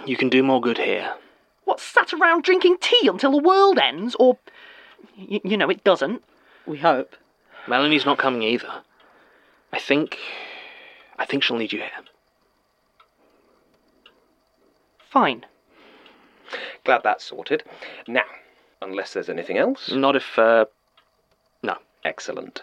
You 0.07 0.17
can 0.17 0.29
do 0.29 0.43
more 0.43 0.61
good 0.61 0.79
here. 0.79 1.15
What, 1.65 1.81
sat 1.81 2.13
around 2.13 2.45
drinking 2.45 2.79
tea 2.81 3.09
until 3.09 3.33
the 3.33 3.43
world 3.43 3.79
ends? 3.79 4.17
Or. 4.19 4.39
Y- 5.19 5.41
you 5.45 5.57
know, 5.57 5.69
it 5.69 5.85
doesn't. 5.85 6.23
We 6.67 6.79
hope. 6.79 7.15
Melanie's 7.69 8.07
not 8.07 8.19
coming 8.19 8.43
either. 8.43 8.83
I 9.73 9.79
think. 9.79 10.17
I 11.19 11.27
think 11.27 11.43
she'll 11.43 11.59
need 11.59 11.73
you 11.73 11.81
here. 11.81 11.91
Fine. 15.11 15.45
Glad 16.85 17.03
that's 17.05 17.25
sorted. 17.25 17.65
Now, 18.09 18.25
unless 18.81 19.13
there's 19.13 19.29
anything 19.29 19.59
else. 19.59 19.91
Not 19.91 20.17
if, 20.17 20.39
uh. 20.39 20.65
No. 21.63 21.77
Excellent. 22.05 22.63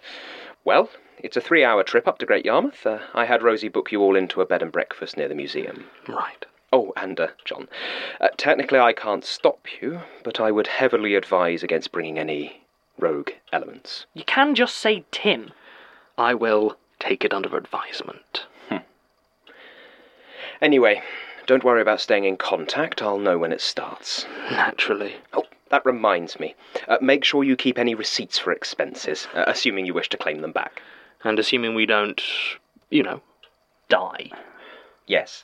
Well, 0.68 0.90
it's 1.18 1.38
a 1.38 1.42
three 1.42 1.64
hour 1.64 1.82
trip 1.82 2.10
up 2.10 2.18
to 2.18 2.26
Great 2.26 2.44
Yarmouth. 2.44 2.86
Uh, 2.86 3.00
I 3.14 3.24
had 3.24 3.42
Rosie 3.42 3.70
book 3.70 3.90
you 3.94 4.02
all 4.02 4.18
into 4.18 4.42
a 4.42 4.46
bed 4.46 4.62
and 4.62 4.70
breakfast 4.70 5.16
near 5.16 5.30
the 5.30 5.34
museum. 5.34 5.86
Right. 6.10 6.46
Oh, 6.74 6.92
and, 6.98 7.18
uh, 7.22 7.28
John, 7.46 7.70
uh, 8.20 8.28
technically 8.36 8.78
I 8.78 8.92
can't 8.92 9.24
stop 9.24 9.66
you, 9.82 10.02
but 10.26 10.42
I 10.42 10.52
would 10.52 10.68
heavily 10.68 11.16
advise 11.16 11.64
against 11.64 11.94
bringing 11.94 12.20
any 12.20 12.64
rogue 13.00 13.30
elements. 13.54 14.08
You 14.14 14.26
can 14.26 14.56
just 14.56 14.76
say 14.76 15.06
Tim. 15.10 15.54
I 16.18 16.34
will 16.34 16.76
take 17.00 17.24
it 17.24 17.34
under 17.34 17.56
advisement. 17.56 18.46
Anyway, 20.60 21.02
don't 21.46 21.64
worry 21.64 21.82
about 21.82 22.02
staying 22.02 22.26
in 22.26 22.36
contact. 22.36 23.02
I'll 23.02 23.20
know 23.20 23.38
when 23.38 23.54
it 23.54 23.62
starts. 23.62 24.26
Naturally. 24.52 25.16
Oh, 25.32 25.46
that 25.70 25.86
reminds 25.86 26.40
me. 26.40 26.56
Uh, 26.88 26.98
make 27.02 27.24
sure 27.24 27.44
you 27.44 27.56
keep 27.56 27.78
any 27.78 27.96
receipts 27.96 28.38
for 28.38 28.52
expenses, 28.52 29.28
uh, 29.34 29.44
assuming 29.48 29.86
you 29.86 29.94
wish 29.94 30.10
to 30.10 30.18
claim 30.18 30.42
them 30.42 30.52
back. 30.52 30.82
And 31.24 31.40
assuming 31.40 31.76
we 31.76 31.86
don't, 31.86 32.22
you 32.90 33.04
know, 33.04 33.22
Die. 33.90 34.32
Yes. 35.06 35.44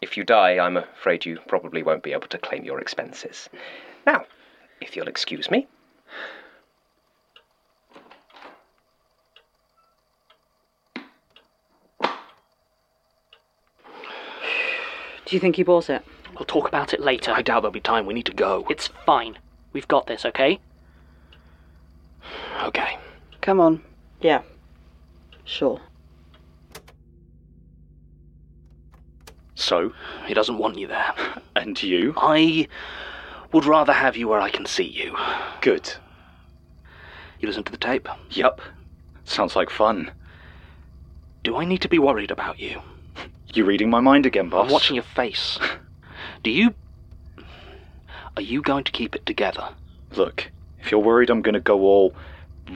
If 0.00 0.16
you 0.16 0.24
die, 0.24 0.58
I'm 0.58 0.76
afraid 0.76 1.24
you 1.24 1.38
probably 1.46 1.82
won't 1.82 2.02
be 2.02 2.12
able 2.12 2.28
to 2.28 2.38
claim 2.38 2.64
your 2.64 2.80
expenses. 2.80 3.48
Now, 4.06 4.26
if 4.80 4.96
you'll 4.96 5.08
excuse 5.08 5.50
me. 5.50 5.66
Do 15.24 15.36
you 15.36 15.40
think 15.40 15.56
he 15.56 15.62
bought 15.62 15.88
it? 15.88 16.04
We'll 16.34 16.44
talk 16.44 16.68
about 16.68 16.92
it 16.92 17.00
later. 17.00 17.32
I 17.32 17.40
doubt 17.40 17.62
there'll 17.62 17.72
be 17.72 17.80
time. 17.80 18.04
We 18.04 18.12
need 18.12 18.26
to 18.26 18.34
go. 18.34 18.66
It's 18.68 18.88
fine. 19.06 19.38
We've 19.72 19.88
got 19.88 20.06
this, 20.06 20.24
okay? 20.24 20.60
Okay. 22.64 22.98
Come 23.40 23.60
on. 23.60 23.82
Yeah. 24.20 24.42
Sure. 25.44 25.80
So? 29.54 29.92
He 30.26 30.34
doesn't 30.34 30.58
want 30.58 30.78
you 30.78 30.86
there. 30.86 31.14
And 31.54 31.80
you? 31.80 32.14
I 32.16 32.66
would 33.52 33.66
rather 33.66 33.92
have 33.92 34.16
you 34.16 34.26
where 34.26 34.40
I 34.40 34.48
can 34.50 34.64
see 34.64 34.86
you. 34.86 35.14
Good. 35.60 35.92
You 37.38 37.46
listen 37.46 37.62
to 37.64 37.70
the 37.72 37.78
tape? 37.78 38.08
Yup. 38.30 38.60
Sounds 39.24 39.54
like 39.54 39.68
fun. 39.68 40.10
Do 41.44 41.56
I 41.56 41.64
need 41.64 41.82
to 41.82 41.88
be 41.88 41.98
worried 41.98 42.30
about 42.30 42.58
you? 42.58 42.80
You 43.54 43.66
reading 43.66 43.90
my 43.90 44.00
mind 44.00 44.24
again, 44.24 44.48
boss? 44.48 44.64
I'm 44.66 44.72
watching 44.72 44.94
your 44.94 45.04
face. 45.04 45.58
Do 46.42 46.50
you. 46.50 46.74
Are 48.36 48.42
you 48.42 48.62
going 48.62 48.84
to 48.84 48.92
keep 48.92 49.14
it 49.14 49.26
together? 49.26 49.68
Look, 50.16 50.50
if 50.80 50.90
you're 50.90 51.00
worried 51.00 51.30
I'm 51.30 51.42
going 51.42 51.54
to 51.54 51.60
go 51.60 51.80
all 51.82 52.14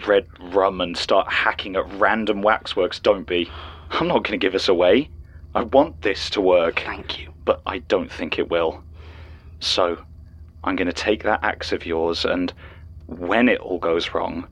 red 0.07 0.27
rum 0.39 0.81
and 0.81 0.97
start 0.97 1.33
hacking 1.33 1.77
at 1.77 1.91
random 1.95 2.43
waxworks, 2.43 2.99
don't 2.99 3.27
be. 3.27 3.51
I'm 3.91 4.09
not 4.09 4.25
going 4.25 4.39
to 4.39 4.45
give 4.45 4.55
us 4.55 4.69
away. 4.69 5.09
I 5.55 5.63
want 5.63 6.03
this 6.03 6.29
to 6.31 6.41
work. 6.41 6.81
Thank 6.81 7.19
you. 7.19 7.33
But 7.45 7.63
I 7.65 7.79
don't 7.79 8.13
think 8.13 8.39
it 8.39 8.51
will. 8.51 8.83
So, 9.61 9.99
I'm 10.63 10.77
going 10.77 10.89
to 10.89 10.93
take 10.93 11.23
that 11.23 11.43
axe 11.43 11.73
of 11.73 11.87
yours, 11.87 12.25
and 12.25 12.53
when 13.07 13.49
it 13.49 13.61
all 13.61 13.79
goes 13.79 14.13
wrong, 14.13 14.49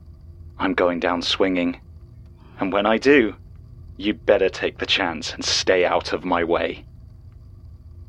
I'm 0.57 0.73
going 0.73 0.99
down 0.99 1.21
swinging. 1.21 1.79
And 2.59 2.73
when 2.73 2.85
I 2.85 2.97
do, 2.97 3.35
you 3.97 4.13
better 4.13 4.49
take 4.49 4.79
the 4.79 4.85
chance 4.85 5.33
and 5.33 5.43
stay 5.43 5.85
out 5.85 6.13
of 6.13 6.25
my 6.25 6.43
way. 6.43 6.85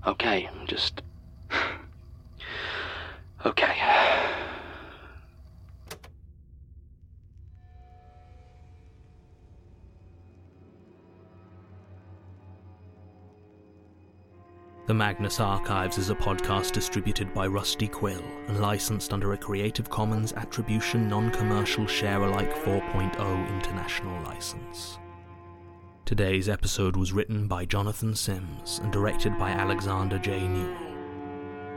Okay, 0.06 0.48
just. 0.66 1.02
Okay. 3.44 3.76
The 14.86 14.94
Magnus 14.94 15.40
Archives 15.40 15.98
is 15.98 16.10
a 16.10 16.14
podcast 16.14 16.70
distributed 16.70 17.34
by 17.34 17.48
Rusty 17.48 17.88
Quill 17.88 18.22
and 18.46 18.60
licensed 18.60 19.12
under 19.12 19.32
a 19.32 19.36
Creative 19.36 19.90
Commons 19.90 20.32
Attribution 20.34 21.08
Non 21.08 21.32
Commercial 21.32 21.88
Share 21.88 22.22
Alike 22.22 22.54
4.0 22.54 23.48
International 23.48 24.22
License. 24.22 25.00
Today's 26.04 26.48
episode 26.48 26.96
was 26.96 27.12
written 27.12 27.48
by 27.48 27.64
Jonathan 27.64 28.14
Sims 28.14 28.78
and 28.80 28.92
directed 28.92 29.36
by 29.40 29.50
Alexander 29.50 30.20
J. 30.20 30.46
Newall. 30.46 30.85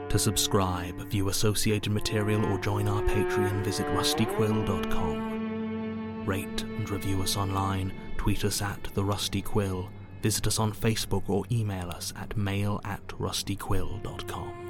To 0.10 0.18
subscribe, 0.18 1.08
view 1.10 1.30
associated 1.30 1.94
material, 1.94 2.44
or 2.46 2.58
join 2.58 2.88
our 2.88 3.04
Patreon, 3.04 3.64
visit 3.64 3.86
rustyquill.com. 3.88 6.26
Rate 6.26 6.64
and 6.64 6.90
review 6.90 7.22
us 7.22 7.38
online, 7.38 7.94
tweet 8.18 8.44
us 8.44 8.60
at 8.62 8.84
The 8.96 9.04
Rusty 9.04 9.44
Quill, 9.44 9.92
visit 10.24 10.48
us 10.48 10.58
on 10.58 10.74
Facebook, 10.74 11.30
or 11.30 11.46
email 11.52 11.92
us 11.92 12.12
at 12.16 12.36
mail 12.36 12.82
at 12.84 13.08
rustyquill.com. 13.10 14.66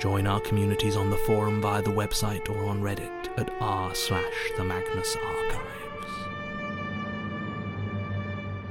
Join 0.00 0.26
our 0.26 0.40
communities 0.40 0.96
on 0.96 1.10
the 1.10 1.18
forum 1.18 1.60
via 1.60 1.82
the 1.82 1.90
website 1.90 2.48
or 2.48 2.64
on 2.64 2.80
Reddit 2.82 3.38
at 3.38 3.52
r 3.60 3.94
slash 3.94 4.50
the 4.56 4.64
Magnus 4.64 5.14
Archives. 5.16 5.60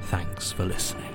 Thanks 0.02 0.50
for 0.50 0.64
listening. 0.64 1.13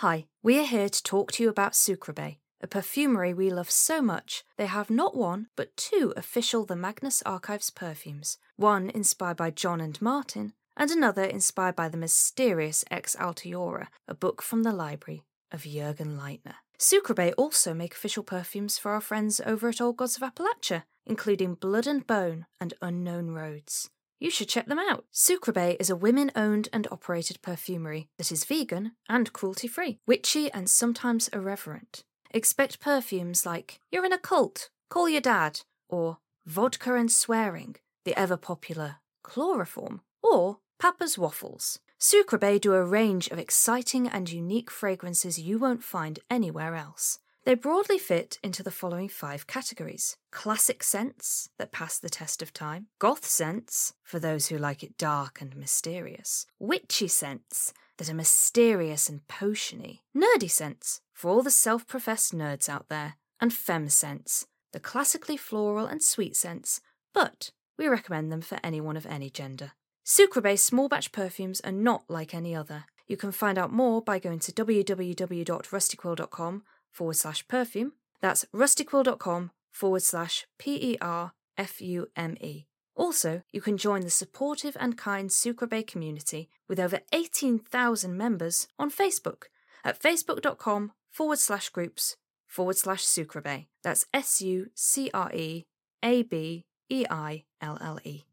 Hi, 0.00 0.28
we're 0.42 0.64
here 0.64 0.88
to 0.88 1.02
talk 1.02 1.30
to 1.32 1.42
you 1.42 1.50
about 1.50 1.72
Sucreabeille, 1.72 2.38
a 2.62 2.66
perfumery 2.66 3.34
we 3.34 3.50
love 3.50 3.70
so 3.70 4.00
much 4.00 4.44
they 4.56 4.64
have 4.64 4.88
not 4.88 5.14
one 5.14 5.48
but 5.56 5.76
two 5.76 6.14
official 6.16 6.64
The 6.64 6.74
Magnus 6.74 7.22
Archives 7.26 7.68
perfumes, 7.68 8.38
one 8.56 8.88
inspired 8.88 9.36
by 9.36 9.50
Jon 9.50 9.78
and 9.78 10.00
Martin, 10.00 10.54
and 10.74 10.90
another 10.90 11.24
inspired 11.24 11.76
by 11.76 11.90
the 11.90 11.98
mysterious 11.98 12.82
Ex 12.90 13.14
Altiora, 13.14 13.88
a 14.08 14.14
book 14.14 14.40
from 14.40 14.62
the 14.62 14.72
library 14.72 15.26
of 15.52 15.64
Jürgen 15.64 16.18
Leitner. 16.18 16.54
Sucreabeille 16.78 17.34
also 17.36 17.74
make 17.74 17.92
official 17.92 18.22
perfumes 18.22 18.78
for 18.78 18.92
our 18.92 19.02
friends 19.02 19.38
over 19.44 19.68
at 19.68 19.82
Old 19.82 19.98
Gods 19.98 20.16
of 20.16 20.22
Appalachia, 20.22 20.84
including 21.04 21.56
Blood 21.56 21.86
and 21.86 22.06
Bone 22.06 22.46
and 22.58 22.72
Unknown 22.80 23.32
Roads. 23.32 23.90
You 24.20 24.30
should 24.30 24.48
check 24.50 24.66
them 24.66 24.78
out. 24.78 25.06
Sucreabeille 25.12 25.78
is 25.80 25.88
a 25.88 25.96
women 25.96 26.30
owned 26.36 26.68
and 26.74 26.86
operated 26.92 27.40
perfumery 27.40 28.10
that 28.18 28.30
is 28.30 28.44
vegan 28.44 28.92
and 29.08 29.32
cruelty 29.32 29.66
free, 29.66 29.98
witchy 30.06 30.52
and 30.52 30.68
sometimes 30.68 31.28
irreverent. 31.28 32.04
Expect 32.30 32.80
perfumes 32.80 33.46
like 33.46 33.80
You're 33.90 34.04
in 34.04 34.12
a 34.12 34.18
cult, 34.18 34.68
call 34.90 35.08
your 35.08 35.22
dad, 35.22 35.62
or 35.88 36.18
Vodka 36.46 36.94
and 36.94 37.10
Swearing, 37.10 37.76
the 38.04 38.16
ever 38.16 38.36
popular 38.36 38.96
Chloroform, 39.24 40.02
or 40.22 40.58
Papa's 40.78 41.16
Waffles. 41.16 41.78
Sucreabeille 41.98 42.60
do 42.60 42.74
a 42.74 42.84
range 42.84 43.28
of 43.28 43.38
exciting 43.38 44.06
and 44.06 44.30
unique 44.30 44.70
fragrances 44.70 45.38
you 45.38 45.58
won't 45.58 45.82
find 45.82 46.18
anywhere 46.30 46.74
else. 46.74 47.18
They 47.44 47.54
broadly 47.54 47.98
fit 47.98 48.38
into 48.42 48.62
the 48.62 48.70
following 48.70 49.08
five 49.08 49.46
categories. 49.46 50.18
Classic 50.30 50.82
scents 50.82 51.48
that 51.58 51.72
pass 51.72 51.98
the 51.98 52.10
test 52.10 52.42
of 52.42 52.52
time, 52.52 52.88
goth 52.98 53.24
scents 53.24 53.94
for 54.02 54.18
those 54.18 54.48
who 54.48 54.58
like 54.58 54.82
it 54.82 54.98
dark 54.98 55.40
and 55.40 55.56
mysterious, 55.56 56.44
witchy 56.58 57.08
scents 57.08 57.72
that 57.96 58.10
are 58.10 58.14
mysterious 58.14 59.08
and 59.08 59.26
potiony, 59.26 60.00
nerdy 60.14 60.50
scents 60.50 61.00
for 61.14 61.30
all 61.30 61.42
the 61.42 61.50
self 61.50 61.86
professed 61.86 62.34
nerds 62.34 62.68
out 62.68 62.88
there, 62.88 63.14
and 63.40 63.54
femme 63.54 63.88
scents, 63.88 64.46
the 64.72 64.80
classically 64.80 65.38
floral 65.38 65.86
and 65.86 66.02
sweet 66.02 66.36
scents, 66.36 66.82
but 67.14 67.52
we 67.78 67.88
recommend 67.88 68.30
them 68.30 68.42
for 68.42 68.60
anyone 68.62 68.98
of 68.98 69.06
any 69.06 69.30
gender. 69.30 69.72
Sucreabeille 70.04 70.58
small 70.58 70.88
batch 70.88 71.10
perfumes 71.10 71.62
are 71.62 71.72
not 71.72 72.04
like 72.08 72.34
any 72.34 72.54
other. 72.54 72.84
You 73.06 73.16
can 73.16 73.32
find 73.32 73.56
out 73.58 73.72
more 73.72 74.02
by 74.02 74.18
going 74.18 74.40
to 74.40 74.52
www.rustyquill.com 74.52 76.62
forward 76.90 77.16
slash 77.16 77.46
perfume. 77.48 77.92
That's 78.20 78.44
rustyquill.com 78.54 79.50
forward 79.70 80.02
slash 80.02 80.46
P 80.58 80.92
E 80.92 80.98
R 81.00 81.32
F 81.56 81.80
U 81.80 82.08
M 82.16 82.36
E. 82.40 82.66
Also, 82.96 83.42
you 83.52 83.60
can 83.60 83.78
join 83.78 84.02
the 84.02 84.10
supportive 84.10 84.76
and 84.78 84.98
kind 84.98 85.30
Sucreabeille 85.30 85.86
community 85.86 86.50
with 86.68 86.78
over 86.78 87.00
18,000 87.12 88.16
members 88.16 88.68
on 88.78 88.90
Facebook 88.90 89.44
at 89.84 89.98
facebook.com 89.98 90.92
forward 91.10 91.38
slash 91.38 91.70
groups 91.70 92.16
forward 92.46 92.76
slash 92.76 93.02
Sucreabeille. 93.02 93.66
That's 93.82 94.06
S 94.12 94.42
U 94.42 94.70
C 94.74 95.10
R 95.14 95.30
E 95.32 95.64
A 96.02 96.22
B 96.22 96.64
E 96.90 97.06
I 97.08 97.44
L 97.62 97.78
L 97.80 97.98
E. 98.04 98.24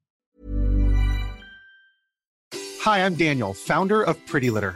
Hi, 2.81 3.05
I'm 3.05 3.15
Daniel, 3.15 3.53
founder 3.53 4.01
of 4.03 4.17
Pretty 4.27 4.49
Litter. 4.49 4.75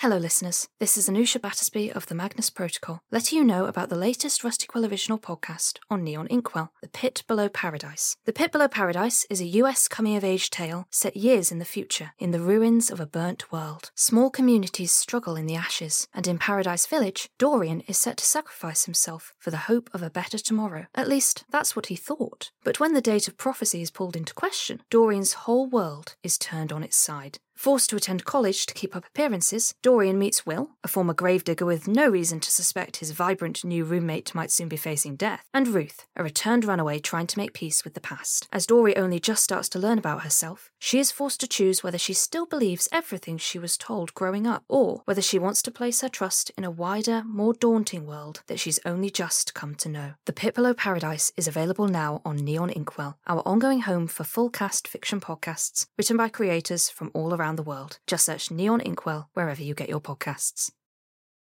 Hello, 0.00 0.16
listeners. 0.16 0.66
This 0.78 0.96
is 0.96 1.10
Anusha 1.10 1.38
Battersby 1.42 1.92
of 1.92 2.06
the 2.06 2.14
Magnus 2.14 2.48
Protocol, 2.48 3.02
letting 3.10 3.36
you 3.36 3.44
know 3.44 3.66
about 3.66 3.90
the 3.90 3.98
latest 3.98 4.42
Rusty 4.42 4.66
Quill 4.66 4.86
original 4.86 5.18
podcast 5.18 5.76
on 5.90 6.02
Neon 6.02 6.26
Inkwell, 6.28 6.72
The 6.80 6.88
Pit 6.88 7.22
Below 7.28 7.50
Paradise. 7.50 8.16
The 8.24 8.32
Pit 8.32 8.50
Below 8.50 8.68
Paradise 8.68 9.26
is 9.28 9.42
a 9.42 9.60
US 9.60 9.88
coming 9.88 10.16
of 10.16 10.24
age 10.24 10.48
tale 10.48 10.86
set 10.88 11.18
years 11.18 11.52
in 11.52 11.58
the 11.58 11.66
future, 11.66 12.12
in 12.18 12.30
the 12.30 12.40
ruins 12.40 12.90
of 12.90 12.98
a 12.98 13.04
burnt 13.04 13.52
world. 13.52 13.90
Small 13.94 14.30
communities 14.30 14.90
struggle 14.90 15.36
in 15.36 15.44
the 15.44 15.54
ashes, 15.54 16.08
and 16.14 16.26
in 16.26 16.38
Paradise 16.38 16.86
Village, 16.86 17.28
Dorian 17.36 17.82
is 17.82 17.98
set 17.98 18.16
to 18.16 18.24
sacrifice 18.24 18.86
himself 18.86 19.34
for 19.38 19.50
the 19.50 19.68
hope 19.68 19.90
of 19.92 20.02
a 20.02 20.08
better 20.08 20.38
tomorrow. 20.38 20.86
At 20.94 21.08
least, 21.08 21.44
that's 21.50 21.76
what 21.76 21.88
he 21.88 21.94
thought. 21.94 22.52
But 22.64 22.80
when 22.80 22.94
the 22.94 23.02
date 23.02 23.28
of 23.28 23.36
prophecy 23.36 23.82
is 23.82 23.90
pulled 23.90 24.16
into 24.16 24.32
question, 24.32 24.80
Dorian's 24.88 25.44
whole 25.44 25.68
world 25.68 26.16
is 26.22 26.38
turned 26.38 26.72
on 26.72 26.82
its 26.82 26.96
side. 26.96 27.38
Forced 27.60 27.90
to 27.90 27.96
attend 27.96 28.24
college 28.24 28.64
to 28.64 28.72
keep 28.72 28.96
up 28.96 29.04
appearances, 29.04 29.74
Dorian 29.82 30.18
meets 30.18 30.46
Will, 30.46 30.70
a 30.82 30.88
former 30.88 31.12
gravedigger 31.12 31.66
with 31.66 31.86
no 31.86 32.08
reason 32.08 32.40
to 32.40 32.50
suspect 32.50 32.96
his 32.96 33.10
vibrant 33.10 33.62
new 33.66 33.84
roommate 33.84 34.34
might 34.34 34.50
soon 34.50 34.66
be 34.66 34.78
facing 34.78 35.14
death, 35.14 35.44
and 35.52 35.68
Ruth, 35.68 36.06
a 36.16 36.22
returned 36.22 36.64
runaway 36.64 37.00
trying 37.00 37.26
to 37.26 37.38
make 37.38 37.52
peace 37.52 37.84
with 37.84 37.92
the 37.92 38.00
past. 38.00 38.48
As 38.50 38.64
Dory 38.64 38.96
only 38.96 39.20
just 39.20 39.44
starts 39.44 39.68
to 39.68 39.78
learn 39.78 39.98
about 39.98 40.22
herself, 40.22 40.70
she 40.78 40.98
is 40.98 41.10
forced 41.10 41.38
to 41.40 41.46
choose 41.46 41.82
whether 41.82 41.98
she 41.98 42.14
still 42.14 42.46
believes 42.46 42.88
everything 42.90 43.36
she 43.36 43.58
was 43.58 43.76
told 43.76 44.14
growing 44.14 44.46
up, 44.46 44.64
or 44.66 45.02
whether 45.04 45.20
she 45.20 45.38
wants 45.38 45.60
to 45.60 45.70
place 45.70 46.00
her 46.00 46.08
trust 46.08 46.50
in 46.56 46.64
a 46.64 46.70
wider, 46.70 47.24
more 47.26 47.52
daunting 47.52 48.06
world 48.06 48.42
that 48.46 48.58
she's 48.58 48.80
only 48.86 49.10
just 49.10 49.52
come 49.52 49.74
to 49.74 49.90
know. 49.90 50.14
The 50.24 50.32
Pit 50.32 50.54
Below 50.54 50.72
Paradise 50.72 51.30
is 51.36 51.46
available 51.46 51.88
now 51.88 52.22
on 52.24 52.36
Neon 52.36 52.70
Inkwell, 52.70 53.18
our 53.26 53.42
ongoing 53.44 53.80
home 53.80 54.06
for 54.06 54.24
full 54.24 54.48
cast 54.48 54.88
fiction 54.88 55.20
podcasts 55.20 55.84
written 55.98 56.16
by 56.16 56.30
creators 56.30 56.88
from 56.88 57.10
all 57.12 57.34
around 57.50 57.56
the 57.56 57.62
world. 57.64 57.98
Just 58.06 58.26
search 58.26 58.50
Neon 58.52 58.80
Inkwell 58.80 59.28
wherever 59.34 59.60
you 59.62 59.74
get 59.74 59.88
your 59.88 60.00
podcasts. 60.00 60.70